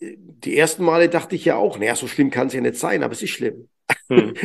[0.00, 3.02] die ersten Male dachte ich ja auch, naja, so schlimm kann es ja nicht sein,
[3.02, 3.68] aber es ist schlimm.
[4.08, 4.34] Hm.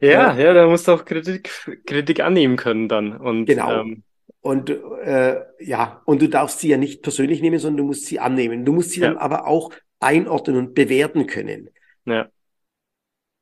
[0.00, 1.50] Ja, ja, da musst du auch Kritik,
[1.84, 3.16] Kritik annehmen können dann.
[3.16, 3.80] Und, genau.
[3.80, 4.04] Ähm,
[4.40, 8.20] und äh, ja, und du darfst sie ja nicht persönlich nehmen, sondern du musst sie
[8.20, 8.64] annehmen.
[8.64, 9.08] Du musst sie ja.
[9.08, 11.70] dann aber auch einordnen und bewerten können.
[12.04, 12.28] Ja.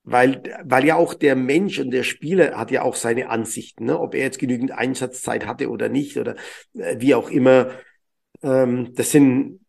[0.04, 3.98] Weil, weil ja auch der Mensch und der Spieler hat ja auch seine Ansichten, ne?
[3.98, 6.36] ob er jetzt genügend Einsatzzeit hatte oder nicht oder
[6.72, 7.70] äh, wie auch immer.
[8.42, 9.60] Ähm, das sind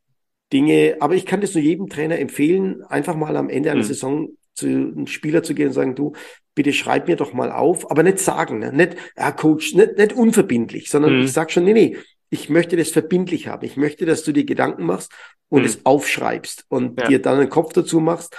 [0.54, 3.88] Dinge, aber ich kann das nur jedem Trainer empfehlen, einfach mal am Ende einer hm.
[3.88, 6.14] Saison zu einem Spieler zu gehen und sagen, du,
[6.56, 8.74] bitte schreib mir doch mal auf, aber nicht sagen, ne?
[8.74, 11.26] nicht, ja, Coach, nicht, nicht unverbindlich, sondern mhm.
[11.26, 11.98] ich sag schon, nee, nee,
[12.32, 13.66] ich möchte das verbindlich haben.
[13.66, 15.12] Ich möchte, dass du dir Gedanken machst
[15.50, 15.68] und mhm.
[15.68, 17.08] es aufschreibst und ja.
[17.08, 18.36] dir dann einen Kopf dazu machst.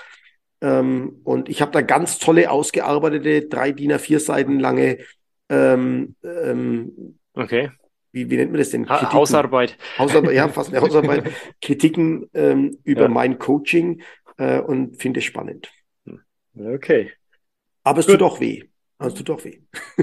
[0.61, 4.99] Ähm, und ich habe da ganz tolle, ausgearbeitete, drei DIN A4 Seiten lange
[5.49, 7.71] ähm, ähm, Okay.
[8.13, 8.87] Wie, wie nennt man das denn?
[8.87, 9.13] Kritiken.
[9.13, 9.77] Hausarbeit.
[9.99, 11.33] Hausarbeit, ja, fast eine Hausarbeit.
[11.61, 13.09] Kritiken ähm, über ja.
[13.09, 14.03] mein Coaching
[14.39, 15.71] äh, und finde es spannend.
[16.59, 17.13] Okay.
[17.85, 18.17] Aber es Gut.
[18.17, 18.65] tut auch weh.
[18.99, 19.61] es tut auch weh.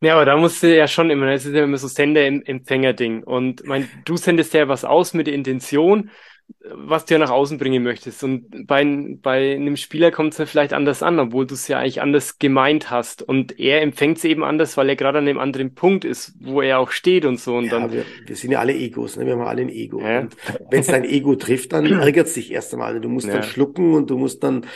[0.00, 3.22] Ja, aber da musst du ja schon immer, das ist ja immer so Sender-Empfänger-Ding.
[3.22, 6.10] Und mein, du sendest ja was aus mit der Intention,
[6.66, 8.24] was du ja nach außen bringen möchtest.
[8.24, 8.84] Und bei,
[9.20, 12.38] bei einem Spieler kommt es ja vielleicht anders an, obwohl du es ja eigentlich anders
[12.38, 13.22] gemeint hast.
[13.22, 16.62] Und er empfängt es eben anders, weil er gerade an einem anderen Punkt ist, wo
[16.62, 17.56] er auch steht und so.
[17.56, 19.26] Und ja, dann, wir, wir sind ja alle Egos, ne?
[19.26, 20.00] wir haben alle ein Ego.
[20.00, 20.20] Ja.
[20.20, 20.36] Und
[20.70, 23.00] wenn es dein Ego trifft, dann ärgert es dich erst einmal.
[23.00, 23.34] Du musst ja.
[23.34, 24.66] dann schlucken und du musst dann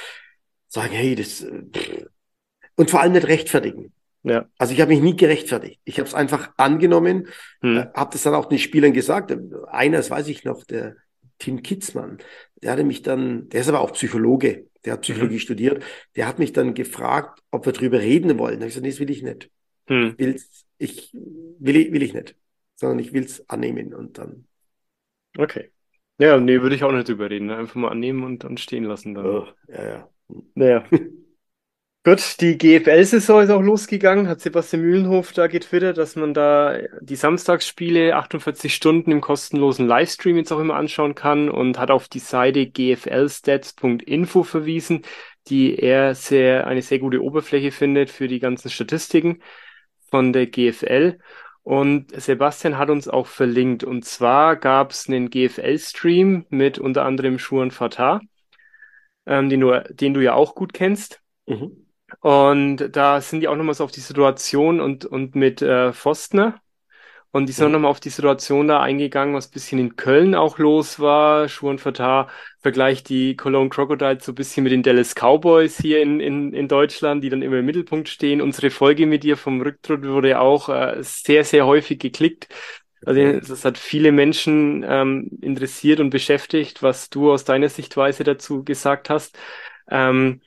[0.68, 2.04] sagen, hey, das äh,
[2.76, 3.92] und vor allem nicht rechtfertigen.
[4.22, 4.46] Ja.
[4.58, 5.80] Also ich habe mich nie gerechtfertigt.
[5.84, 7.28] Ich habe es einfach angenommen,
[7.60, 7.78] hm.
[7.78, 9.34] äh, habe das dann auch den Spielern gesagt.
[9.68, 10.96] Einer, das weiß ich noch, der
[11.38, 12.18] Tim Kitzmann,
[12.62, 15.40] der hatte mich dann, der ist aber auch Psychologe, der hat Psychologie mhm.
[15.40, 15.84] studiert,
[16.16, 18.54] der hat mich dann gefragt, ob wir drüber reden wollen.
[18.54, 19.50] Da habe ich gesagt, nee, das will ich nicht.
[19.86, 20.14] Hm.
[20.18, 22.36] Will's, ich will, will ich nicht,
[22.76, 24.46] sondern ich will es annehmen und dann.
[25.36, 25.70] Okay.
[26.18, 27.50] Ja, nee, würde ich auch nicht drüber reden.
[27.50, 29.14] Einfach mal annehmen und dann stehen lassen.
[29.14, 29.26] Dann.
[29.26, 30.08] Oh, ja, ja.
[30.54, 30.84] Naja.
[32.08, 37.16] Gut, die GFL-Saison ist auch losgegangen, hat Sebastian Mühlenhof da getwittert, dass man da die
[37.16, 42.20] Samstagsspiele 48 Stunden im kostenlosen Livestream jetzt auch immer anschauen kann und hat auf die
[42.20, 45.02] Seite gflstats.info verwiesen,
[45.48, 49.42] die er sehr, eine sehr gute Oberfläche findet für die ganzen Statistiken
[50.10, 51.18] von der GFL.
[51.62, 53.84] Und Sebastian hat uns auch verlinkt.
[53.84, 58.22] Und zwar gab es einen GFL-Stream mit unter anderem Schuan Fatah
[59.26, 61.20] ähm, den, du, den du ja auch gut kennst.
[61.44, 61.84] Mhm.
[62.20, 66.60] Und da sind die auch nochmal so auf die Situation und, und mit äh, Forstner.
[67.30, 70.58] Und die sind auch nochmal auf die Situation da eingegangen, was bisschen in Köln auch
[70.58, 71.48] los war.
[71.48, 72.28] Schuhen Fatah
[72.60, 76.68] vergleicht die Cologne Crocodiles so ein bisschen mit den Dallas Cowboys hier in, in, in
[76.68, 78.40] Deutschland, die dann immer im Mittelpunkt stehen.
[78.40, 82.48] Unsere Folge mit dir vom Rücktritt wurde auch äh, sehr, sehr häufig geklickt.
[83.04, 88.64] Also das hat viele Menschen ähm, interessiert und beschäftigt, was du aus deiner Sichtweise dazu
[88.64, 89.38] gesagt hast.
[89.90, 90.40] Ähm,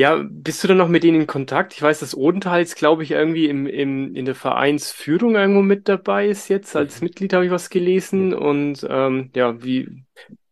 [0.00, 1.74] ja, bist du dann noch mit denen in Kontakt?
[1.74, 5.90] Ich weiß, dass Odenthal jetzt, glaube ich, irgendwie im, im, in der Vereinsführung irgendwo mit
[5.90, 6.74] dabei ist jetzt.
[6.74, 7.08] Als mhm.
[7.08, 8.32] Mitglied habe ich was gelesen.
[8.32, 10.04] Und ähm, ja, wie,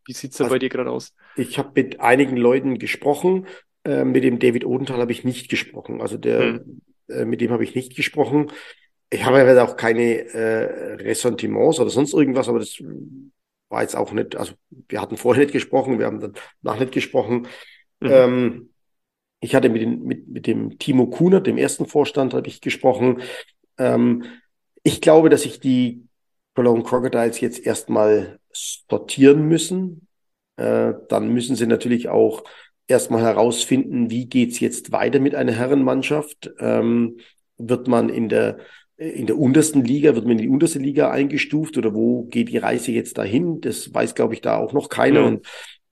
[0.05, 1.15] wie sieht's da also, bei dir gerade aus?
[1.35, 3.47] Ich habe mit einigen Leuten gesprochen.
[3.85, 6.03] Äh, mit dem David Odenthal habe ich nicht gesprochen.
[6.03, 6.83] Also der, hm.
[7.09, 8.53] äh, mit dem habe ich nicht gesprochen.
[9.09, 12.83] Ich habe ja auch keine äh, Ressentiments oder sonst irgendwas, aber das
[13.71, 14.53] war jetzt auch nicht, also
[14.91, 17.47] wir hatten vorher nicht gesprochen, wir haben dann nach nicht gesprochen.
[18.01, 18.11] Mhm.
[18.11, 18.71] Ähm,
[19.41, 23.23] ich hatte mit, den, mit, mit dem Timo Kuhner, dem ersten Vorstand, habe ich gesprochen.
[23.79, 24.25] Ähm,
[24.83, 26.05] ich glaube, dass sich die
[26.55, 30.09] Cologne Crocodiles jetzt erstmal sortieren müssen.
[30.57, 32.43] Äh, dann müssen sie natürlich auch
[32.89, 36.51] erstmal herausfinden, wie geht's jetzt weiter mit einer Herrenmannschaft.
[36.59, 37.19] Ähm,
[37.59, 38.59] wird man in der
[38.97, 42.59] in der untersten Liga, wird man in die unterste Liga eingestuft oder wo geht die
[42.59, 43.61] Reise jetzt dahin?
[43.61, 45.21] Das weiß, glaube ich, da auch noch keiner.
[45.21, 45.27] Mhm.
[45.27, 45.47] Und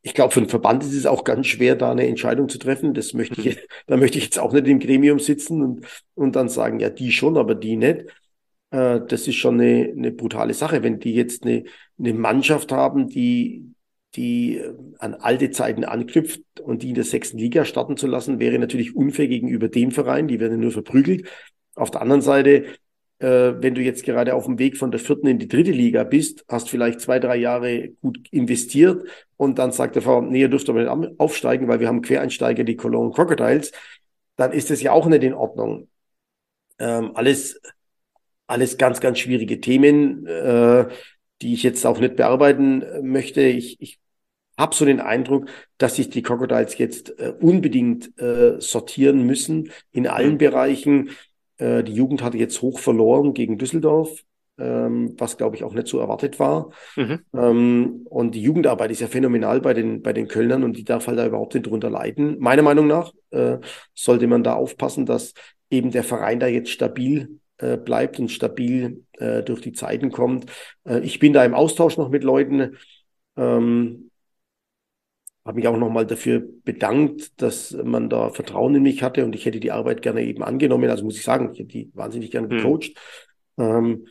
[0.06, 2.94] ich glaube, für den Verband ist es auch ganz schwer, da eine Entscheidung zu treffen.
[2.94, 5.84] Das möchte ich, da möchte ich jetzt auch nicht im Gremium sitzen und,
[6.14, 8.04] und dann sagen, ja, die schon, aber die nicht.
[8.70, 10.84] Äh, das ist schon eine, eine brutale Sache.
[10.84, 11.64] Wenn die jetzt eine,
[11.98, 13.74] eine Mannschaft haben, die,
[14.14, 18.38] die äh, an alte Zeiten anknüpft und die in der sechsten Liga starten zu lassen,
[18.38, 20.28] wäre natürlich unfair gegenüber dem Verein.
[20.28, 21.26] Die werden nur verprügelt.
[21.74, 22.66] Auf der anderen Seite
[23.18, 26.04] äh, wenn du jetzt gerade auf dem Weg von der vierten in die dritte Liga
[26.04, 30.48] bist, hast vielleicht zwei, drei Jahre gut investiert und dann sagt der Verein, nee, ihr
[30.48, 33.72] dürft aber nicht aufsteigen, weil wir haben Quereinsteiger, die Cologne Crocodiles,
[34.36, 35.88] dann ist das ja auch nicht in Ordnung.
[36.78, 37.60] Ähm, alles,
[38.46, 40.88] alles ganz, ganz schwierige Themen, äh,
[41.42, 43.42] die ich jetzt auch nicht bearbeiten möchte.
[43.42, 43.98] Ich, ich
[44.58, 50.06] habe so den Eindruck, dass sich die Crocodiles jetzt äh, unbedingt äh, sortieren müssen in
[50.06, 50.38] allen mhm.
[50.38, 51.10] Bereichen.
[51.58, 54.22] Äh, die Jugend hatte jetzt hoch verloren gegen Düsseldorf,
[54.58, 56.70] ähm, was glaube ich auch nicht so erwartet war.
[56.96, 57.20] Mhm.
[57.34, 61.06] Ähm, und die Jugendarbeit ist ja phänomenal bei den, bei den Kölnern und die darf
[61.06, 62.38] halt da überhaupt nicht drunter leiden.
[62.38, 63.58] Meiner Meinung nach äh,
[63.94, 65.34] sollte man da aufpassen, dass
[65.70, 70.46] eben der Verein da jetzt stabil äh, bleibt und stabil äh, durch die Zeiten kommt.
[70.84, 72.76] Äh, ich bin da im Austausch noch mit Leuten.
[73.36, 74.10] Ähm,
[75.44, 79.46] habe mich auch nochmal dafür bedankt, dass man da Vertrauen in mich hatte und ich
[79.46, 80.90] hätte die Arbeit gerne eben angenommen.
[80.90, 82.56] Also muss ich sagen, ich hätte die wahnsinnig gerne hm.
[82.56, 82.94] gecoacht.
[83.56, 83.64] Mhm.
[83.64, 84.06] Ähm,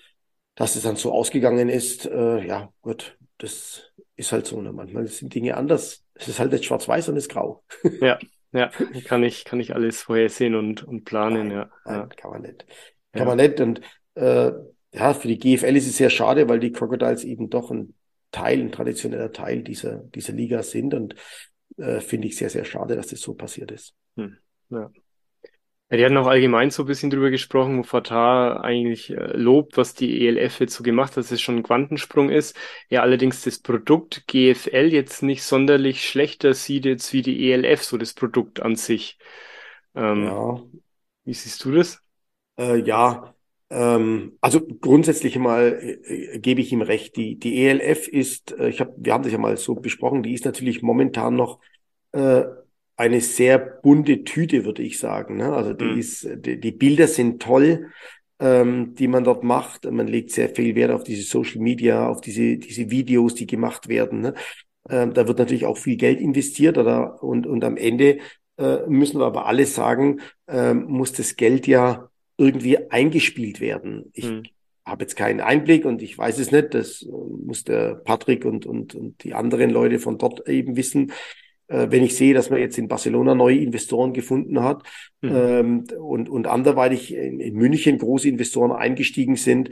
[0.56, 4.62] dass es dann so ausgegangen ist, äh, ja, gut, das ist halt so.
[4.62, 4.72] Ne?
[4.72, 6.04] Manchmal sind Dinge anders.
[6.14, 7.64] Es ist halt nicht schwarz-weiß und es ist grau.
[8.02, 8.18] Ja,
[8.52, 8.70] ja,
[9.06, 11.70] kann ich, kann ich alles vorhersehen und, und planen, nein, ja.
[11.84, 12.08] Nein, ja.
[12.08, 12.66] kann man nicht.
[13.12, 13.26] Kann ja.
[13.26, 13.60] man nicht.
[13.60, 13.82] Und
[14.16, 14.52] äh,
[14.94, 17.94] ja, für die GFL ist es sehr schade, weil die Crocodiles eben doch ein
[18.32, 20.94] Teil, ein traditioneller Teil dieser, dieser Liga sind.
[20.94, 21.16] Und
[21.78, 23.94] äh, finde ich sehr, sehr schade, dass das so passiert ist.
[24.16, 24.38] Hm,
[24.70, 24.90] ja.
[25.92, 29.78] Ja, die hatten auch allgemein so ein bisschen drüber gesprochen, wo Fatah eigentlich äh, lobt,
[29.78, 32.58] was die ELF jetzt so gemacht hat, dass es schon ein Quantensprung ist.
[32.90, 37.98] Er allerdings das Produkt GFL jetzt nicht sonderlich schlechter sieht jetzt wie die ELF, so
[37.98, 39.20] das Produkt an sich.
[39.94, 40.60] Ähm, ja.
[41.24, 42.02] Wie siehst du das?
[42.58, 43.36] Äh, ja,
[43.70, 47.16] ähm, also grundsätzlich mal äh, gebe ich ihm recht.
[47.16, 50.34] Die, die ELF ist, äh, ich hab, wir haben das ja mal so besprochen, die
[50.34, 51.60] ist natürlich momentan noch
[52.14, 52.44] äh,
[52.98, 55.38] eine sehr bunte Tüte, würde ich sagen.
[55.38, 55.52] Ne?
[55.52, 56.00] Also die, mhm.
[56.00, 57.92] ist, die, die Bilder sind toll,
[58.40, 59.90] ähm, die man dort macht.
[59.90, 63.88] Man legt sehr viel Wert auf diese Social Media, auf diese, diese Videos, die gemacht
[63.88, 64.22] werden.
[64.22, 64.34] Ne?
[64.90, 68.20] Ähm, da wird natürlich auch viel Geld investiert oder, und, und am Ende
[68.58, 74.12] äh, müssen wir aber alle sagen, äh, muss das Geld ja irgendwie eingespielt werden.
[74.14, 74.44] Ich hm.
[74.86, 76.74] habe jetzt keinen Einblick und ich weiß es nicht.
[76.74, 81.12] Das äh, muss der Patrick und, und, und die anderen Leute von dort eben wissen.
[81.68, 84.84] Äh, wenn ich sehe, dass man jetzt in Barcelona neue Investoren gefunden hat
[85.22, 85.36] hm.
[85.36, 89.70] ähm, und, und anderweitig in, München große Investoren eingestiegen sind,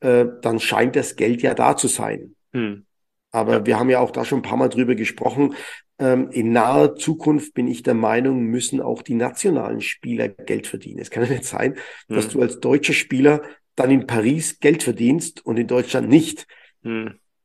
[0.00, 2.34] äh, dann scheint das Geld ja da zu sein.
[2.52, 2.86] Hm.
[3.30, 3.66] Aber ja.
[3.66, 5.54] wir haben ja auch da schon ein paar Mal drüber gesprochen.
[5.98, 11.00] Ähm, in naher Zukunft bin ich der Meinung, müssen auch die nationalen Spieler Geld verdienen.
[11.00, 11.74] Es kann ja nicht sein,
[12.08, 12.16] hm.
[12.16, 13.42] dass du als deutscher Spieler
[13.76, 16.46] dann in Paris Geld verdienst und in Deutschland nicht.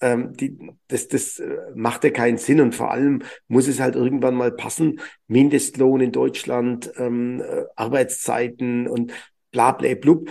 [0.01, 0.11] Hm.
[0.11, 3.95] Ähm, die, das, das äh, macht ja keinen Sinn und vor allem muss es halt
[3.95, 4.99] irgendwann mal passen.
[5.27, 9.11] Mindestlohn in Deutschland, ähm, äh, Arbeitszeiten und
[9.51, 10.29] bla bla blub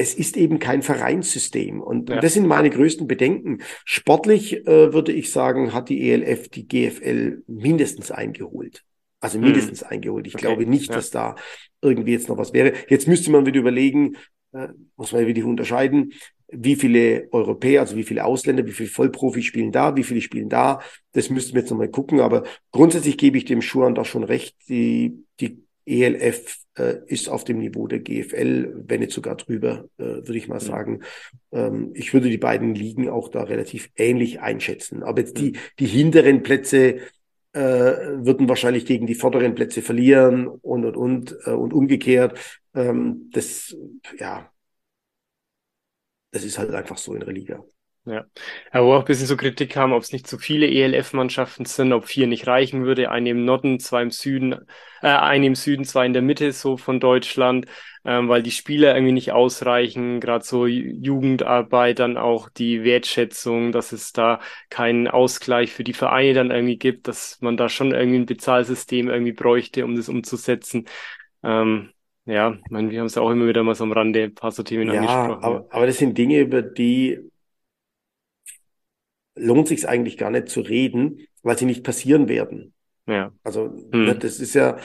[0.00, 1.80] es ist eben kein Vereinssystem.
[1.80, 2.20] Und, ja.
[2.20, 3.58] das sind meine größten Bedenken.
[3.84, 8.82] Sportlich äh, würde ich sagen, hat die ELF die GFL mindestens eingeholt.
[9.20, 9.44] Also hm.
[9.44, 9.88] mindestens mhm.
[9.88, 10.26] eingeholt.
[10.26, 10.46] Ich okay.
[10.46, 10.96] glaube nicht, ja.
[10.96, 11.36] dass da
[11.82, 12.72] irgendwie jetzt noch was wäre.
[12.88, 14.16] Jetzt müsste man wieder überlegen,
[14.52, 16.12] äh, muss man wieder unterscheiden.
[16.52, 20.48] Wie viele Europäer, also wie viele Ausländer, wie viele Vollprofis spielen da, wie viele spielen
[20.48, 20.80] da.
[21.12, 22.20] Das müssten wir jetzt nochmal gucken.
[22.20, 24.56] Aber grundsätzlich gebe ich dem Schuhan da schon recht.
[24.68, 30.04] Die, die ELF äh, ist auf dem Niveau der GFL, wenn nicht sogar drüber, äh,
[30.04, 31.00] würde ich mal sagen.
[31.52, 35.02] Ähm, ich würde die beiden Ligen auch da relativ ähnlich einschätzen.
[35.02, 36.98] Aber jetzt die, die hinteren Plätze
[37.52, 42.38] äh, würden wahrscheinlich gegen die vorderen Plätze verlieren und und und äh, und umgekehrt.
[42.74, 43.76] Ähm, das
[44.18, 44.50] ja,
[46.32, 47.62] das ist halt einfach so in der Liga.
[48.06, 48.24] Ja,
[48.72, 51.92] aber wo auch ein bisschen so Kritik kam, ob es nicht zu viele ELF-Mannschaften sind,
[51.92, 54.54] ob vier nicht reichen würde, eine im Norden, zwei im Süden,
[55.02, 57.66] äh, eine im Süden, zwei in der Mitte so von Deutschland,
[58.06, 63.92] ähm, weil die Spieler irgendwie nicht ausreichen, gerade so Jugendarbeit, dann auch die Wertschätzung, dass
[63.92, 68.20] es da keinen Ausgleich für die Vereine dann irgendwie gibt, dass man da schon irgendwie
[68.20, 70.86] ein Bezahlsystem irgendwie bräuchte, um das umzusetzen.
[71.42, 71.92] Ähm,
[72.30, 74.34] ja, ich meine, wir haben es ja auch immer wieder mal so am Rande ein
[74.34, 75.44] paar so Themen ja, angesprochen.
[75.44, 77.18] Aber, aber das sind Dinge, über die
[79.34, 82.74] lohnt sich eigentlich gar nicht zu reden, weil sie nicht passieren werden.
[83.06, 83.32] Ja.
[83.42, 84.04] Also hm.
[84.04, 84.76] Ne, das ist ja,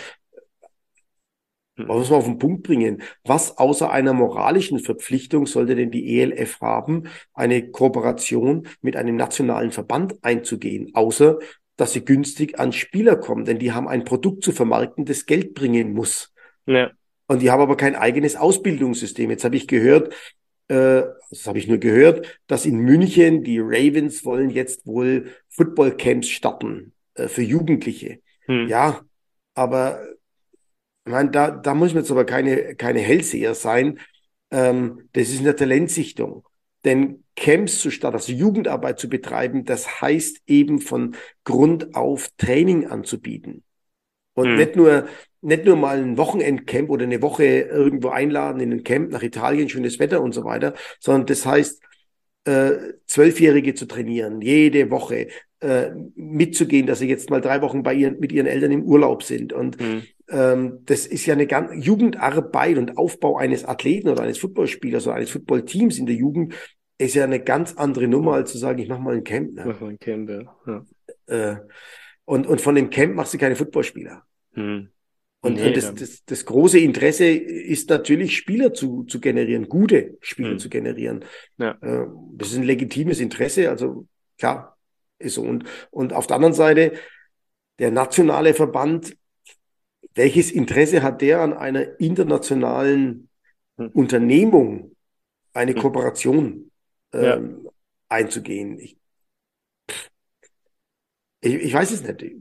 [1.75, 1.87] hm.
[1.87, 3.03] man muss man auf den Punkt bringen.
[3.23, 9.71] Was außer einer moralischen Verpflichtung sollte denn die ELF haben, eine Kooperation mit einem nationalen
[9.71, 11.39] Verband einzugehen, außer
[11.75, 15.53] dass sie günstig an Spieler kommen, denn die haben ein Produkt zu vermarkten, das Geld
[15.53, 16.33] bringen muss.
[16.65, 16.91] Ja.
[17.27, 19.29] Und die haben aber kein eigenes Ausbildungssystem.
[19.29, 20.13] Jetzt habe ich gehört,
[20.67, 26.27] äh, das habe ich nur gehört, dass in München die Ravens wollen jetzt wohl Footballcamps
[26.27, 28.19] starten äh, für Jugendliche.
[28.45, 28.67] Hm.
[28.67, 29.01] Ja,
[29.53, 30.01] aber
[31.05, 33.99] ich meine, da, da muss man jetzt aber keine, keine Hellseher sein.
[34.51, 36.47] Ähm, das ist eine Talentsichtung.
[36.83, 42.87] Denn Camps zu starten, also Jugendarbeit zu betreiben, das heißt eben von Grund auf Training
[42.87, 43.63] anzubieten.
[44.35, 44.55] Und hm.
[44.55, 45.05] nicht nur
[45.41, 49.69] nicht nur mal ein Wochenendcamp oder eine Woche irgendwo einladen in ein Camp nach Italien,
[49.69, 51.83] schönes Wetter und so weiter, sondern das heißt,
[52.45, 55.27] äh, Zwölfjährige zu trainieren, jede Woche
[55.59, 59.23] äh, mitzugehen, dass sie jetzt mal drei Wochen bei ihren, mit ihren Eltern im Urlaub
[59.23, 59.53] sind.
[59.53, 60.03] Und mhm.
[60.29, 65.15] ähm, das ist ja eine ganz Jugendarbeit und Aufbau eines Athleten oder eines Footballspielers oder
[65.15, 66.55] eines Footballteams in der Jugend
[66.97, 69.53] ist ja eine ganz andere Nummer, als zu sagen, ich mache mal ein Camp.
[69.53, 69.63] Ne?
[69.65, 70.55] Mach mal ein Camp, ja.
[70.67, 70.85] ja.
[71.27, 71.57] Äh,
[72.25, 74.23] und, und von dem Camp machst du keine Footballspieler.
[74.53, 74.89] Mhm.
[75.45, 80.17] Und, nee, und das, das, das große Interesse ist natürlich, Spieler zu, zu generieren, gute
[80.19, 80.59] Spieler hm.
[80.59, 81.23] zu generieren.
[81.59, 81.77] Ja.
[81.81, 84.07] Äh, das ist ein legitimes Interesse, also
[84.39, 84.75] klar,
[85.19, 85.43] ist so.
[85.43, 86.93] Und, und auf der anderen Seite,
[87.77, 89.15] der nationale Verband,
[90.15, 93.29] welches Interesse hat der an einer internationalen
[93.77, 93.89] hm.
[93.89, 94.95] Unternehmung,
[95.53, 95.79] eine hm.
[95.79, 96.71] Kooperation
[97.13, 97.71] ähm, ja.
[98.09, 98.79] einzugehen?
[98.79, 98.97] Ich,
[101.41, 102.35] ich, ich, weiß es nicht.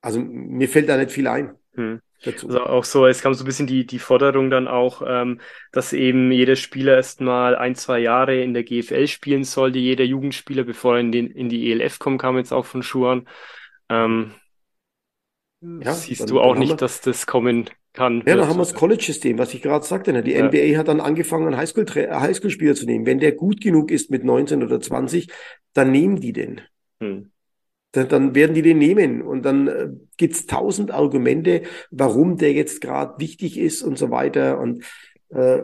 [0.00, 1.54] Also mir fällt da nicht viel ein.
[1.74, 2.46] Hm dazu.
[2.46, 5.40] Also auch so, es kam so ein bisschen die, die Forderung dann auch, ähm,
[5.72, 10.64] dass eben jeder Spieler erstmal ein, zwei Jahre in der GFL spielen sollte, jeder Jugendspieler,
[10.64, 13.28] bevor er in, den, in die ELF kommt, kam jetzt auch von Schuhan.
[13.88, 14.32] Ähm,
[15.60, 18.22] ja, siehst dann, du auch nicht, wir, dass das kommen kann.
[18.26, 20.12] Ja, dann haben wir das College-System, was ich gerade sagte.
[20.12, 20.22] Ne?
[20.22, 20.46] Die ja.
[20.46, 23.06] NBA hat dann angefangen, Highschool-Spieler Highschool zu nehmen.
[23.06, 25.28] Wenn der gut genug ist mit 19 oder 20,
[25.72, 26.60] dann nehmen die den.
[27.00, 27.30] Hm
[27.96, 29.22] dann, dann werden die den nehmen.
[29.22, 34.58] Und dann äh, gibt's tausend Argumente, warum der jetzt gerade wichtig ist und so weiter.
[34.58, 34.84] Und
[35.30, 35.62] äh,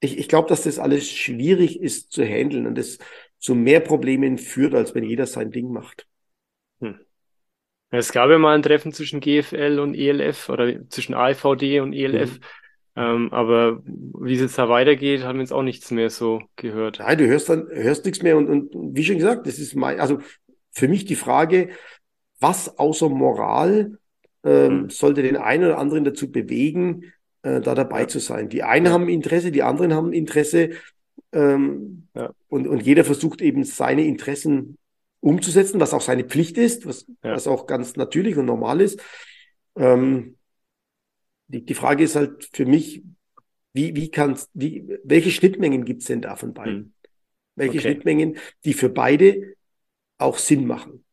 [0.00, 2.98] ich, ich glaube, dass das alles schwierig ist zu handeln und das
[3.38, 6.06] zu mehr Problemen führt, als wenn jeder sein Ding macht.
[6.80, 6.98] Hm.
[7.90, 12.38] Es gab ja mal ein Treffen zwischen GFL und ELF oder zwischen AIVD und ELF.
[12.38, 12.40] Mhm.
[12.96, 17.00] Ähm, aber wie es jetzt da weitergeht, haben wir jetzt auch nichts mehr so gehört.
[17.00, 19.98] Nein, du hörst dann, hörst nichts mehr und, und wie schon gesagt, das ist mein,
[19.98, 20.20] also
[20.74, 21.70] für mich die Frage,
[22.40, 23.98] was außer Moral
[24.44, 24.90] äh, mhm.
[24.90, 27.12] sollte den einen oder anderen dazu bewegen,
[27.42, 28.08] äh, da dabei ja.
[28.08, 28.48] zu sein.
[28.48, 28.92] Die einen ja.
[28.92, 30.70] haben Interesse, die anderen haben Interesse
[31.32, 32.32] ähm, ja.
[32.48, 34.78] und, und jeder versucht eben seine Interessen
[35.20, 39.00] umzusetzen, was auch seine Pflicht ist, was, was auch ganz natürlich und normal ist.
[39.76, 40.36] Ähm,
[41.48, 43.02] die, die Frage ist halt für mich,
[43.72, 46.76] wie, wie kannst, wie, welche Schnittmengen gibt es denn da von beiden?
[46.76, 46.92] Mhm.
[47.56, 47.80] Welche okay.
[47.80, 49.54] Schnittmengen, die für beide
[50.18, 51.04] auch Sinn machen.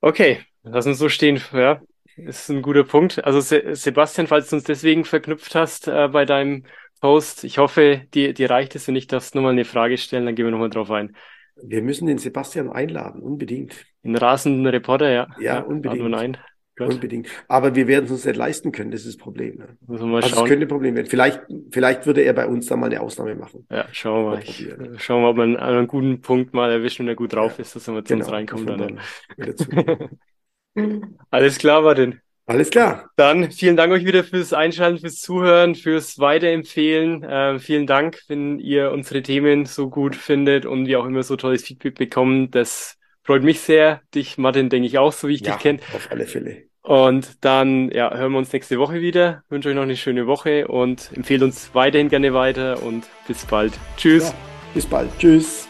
[0.00, 1.40] Okay, lass uns so stehen.
[1.52, 1.80] Ja,
[2.16, 3.24] ist ein guter Punkt.
[3.24, 6.64] Also Se Sebastian, falls du uns deswegen verknüpft hast äh, bei deinem
[7.00, 10.34] Post, ich hoffe, dir, dir reicht es, wenn ich das nochmal eine Frage stellen, dann
[10.34, 11.16] gehen wir nochmal drauf ein.
[11.60, 13.84] Wir müssen den Sebastian einladen, unbedingt.
[14.04, 15.26] Den rasenden Reporter, ja.
[15.38, 16.14] Ja, ja unbedingt.
[16.14, 16.36] Ein.
[16.78, 16.94] Gut.
[16.94, 17.28] Unbedingt.
[17.48, 19.56] Aber wir werden es uns nicht leisten können, das ist das Problem.
[19.58, 19.68] Ne?
[19.80, 20.44] Wir mal also schauen.
[20.44, 21.08] es könnte ein Problem werden.
[21.08, 23.66] Vielleicht, vielleicht würde er bei uns da mal eine Ausnahme machen.
[23.70, 24.42] Ja, schauen wir mal.
[24.42, 24.68] Ich,
[24.98, 27.62] schauen wir mal, ob wir einen, guten Punkt mal erwischen, wenn er gut drauf ja.
[27.62, 28.68] ist, dass er mal zu genau, uns reinkommt.
[28.68, 29.00] Dann.
[29.36, 30.18] dann
[31.30, 32.20] Alles klar, Martin.
[32.48, 33.10] Alles klar.
[33.16, 37.22] Dann vielen Dank euch wieder fürs Einschalten, fürs Zuhören, fürs Weiterempfehlen.
[37.22, 41.36] Äh, vielen Dank, wenn ihr unsere Themen so gut findet und wir auch immer so
[41.36, 42.50] tolles Feedback bekommen.
[42.50, 44.00] Das freut mich sehr.
[44.14, 45.80] Dich, Martin, denke ich auch, so wie ich ja, dich kenne.
[45.92, 46.67] Auf alle Fälle.
[46.82, 49.42] Und dann ja, hören wir uns nächste Woche wieder.
[49.44, 53.44] Ich wünsche euch noch eine schöne Woche und empfehle uns weiterhin gerne weiter und bis
[53.44, 53.72] bald.
[53.96, 54.28] Tschüss.
[54.28, 54.34] Ja,
[54.74, 55.10] bis bald.
[55.18, 55.67] Tschüss.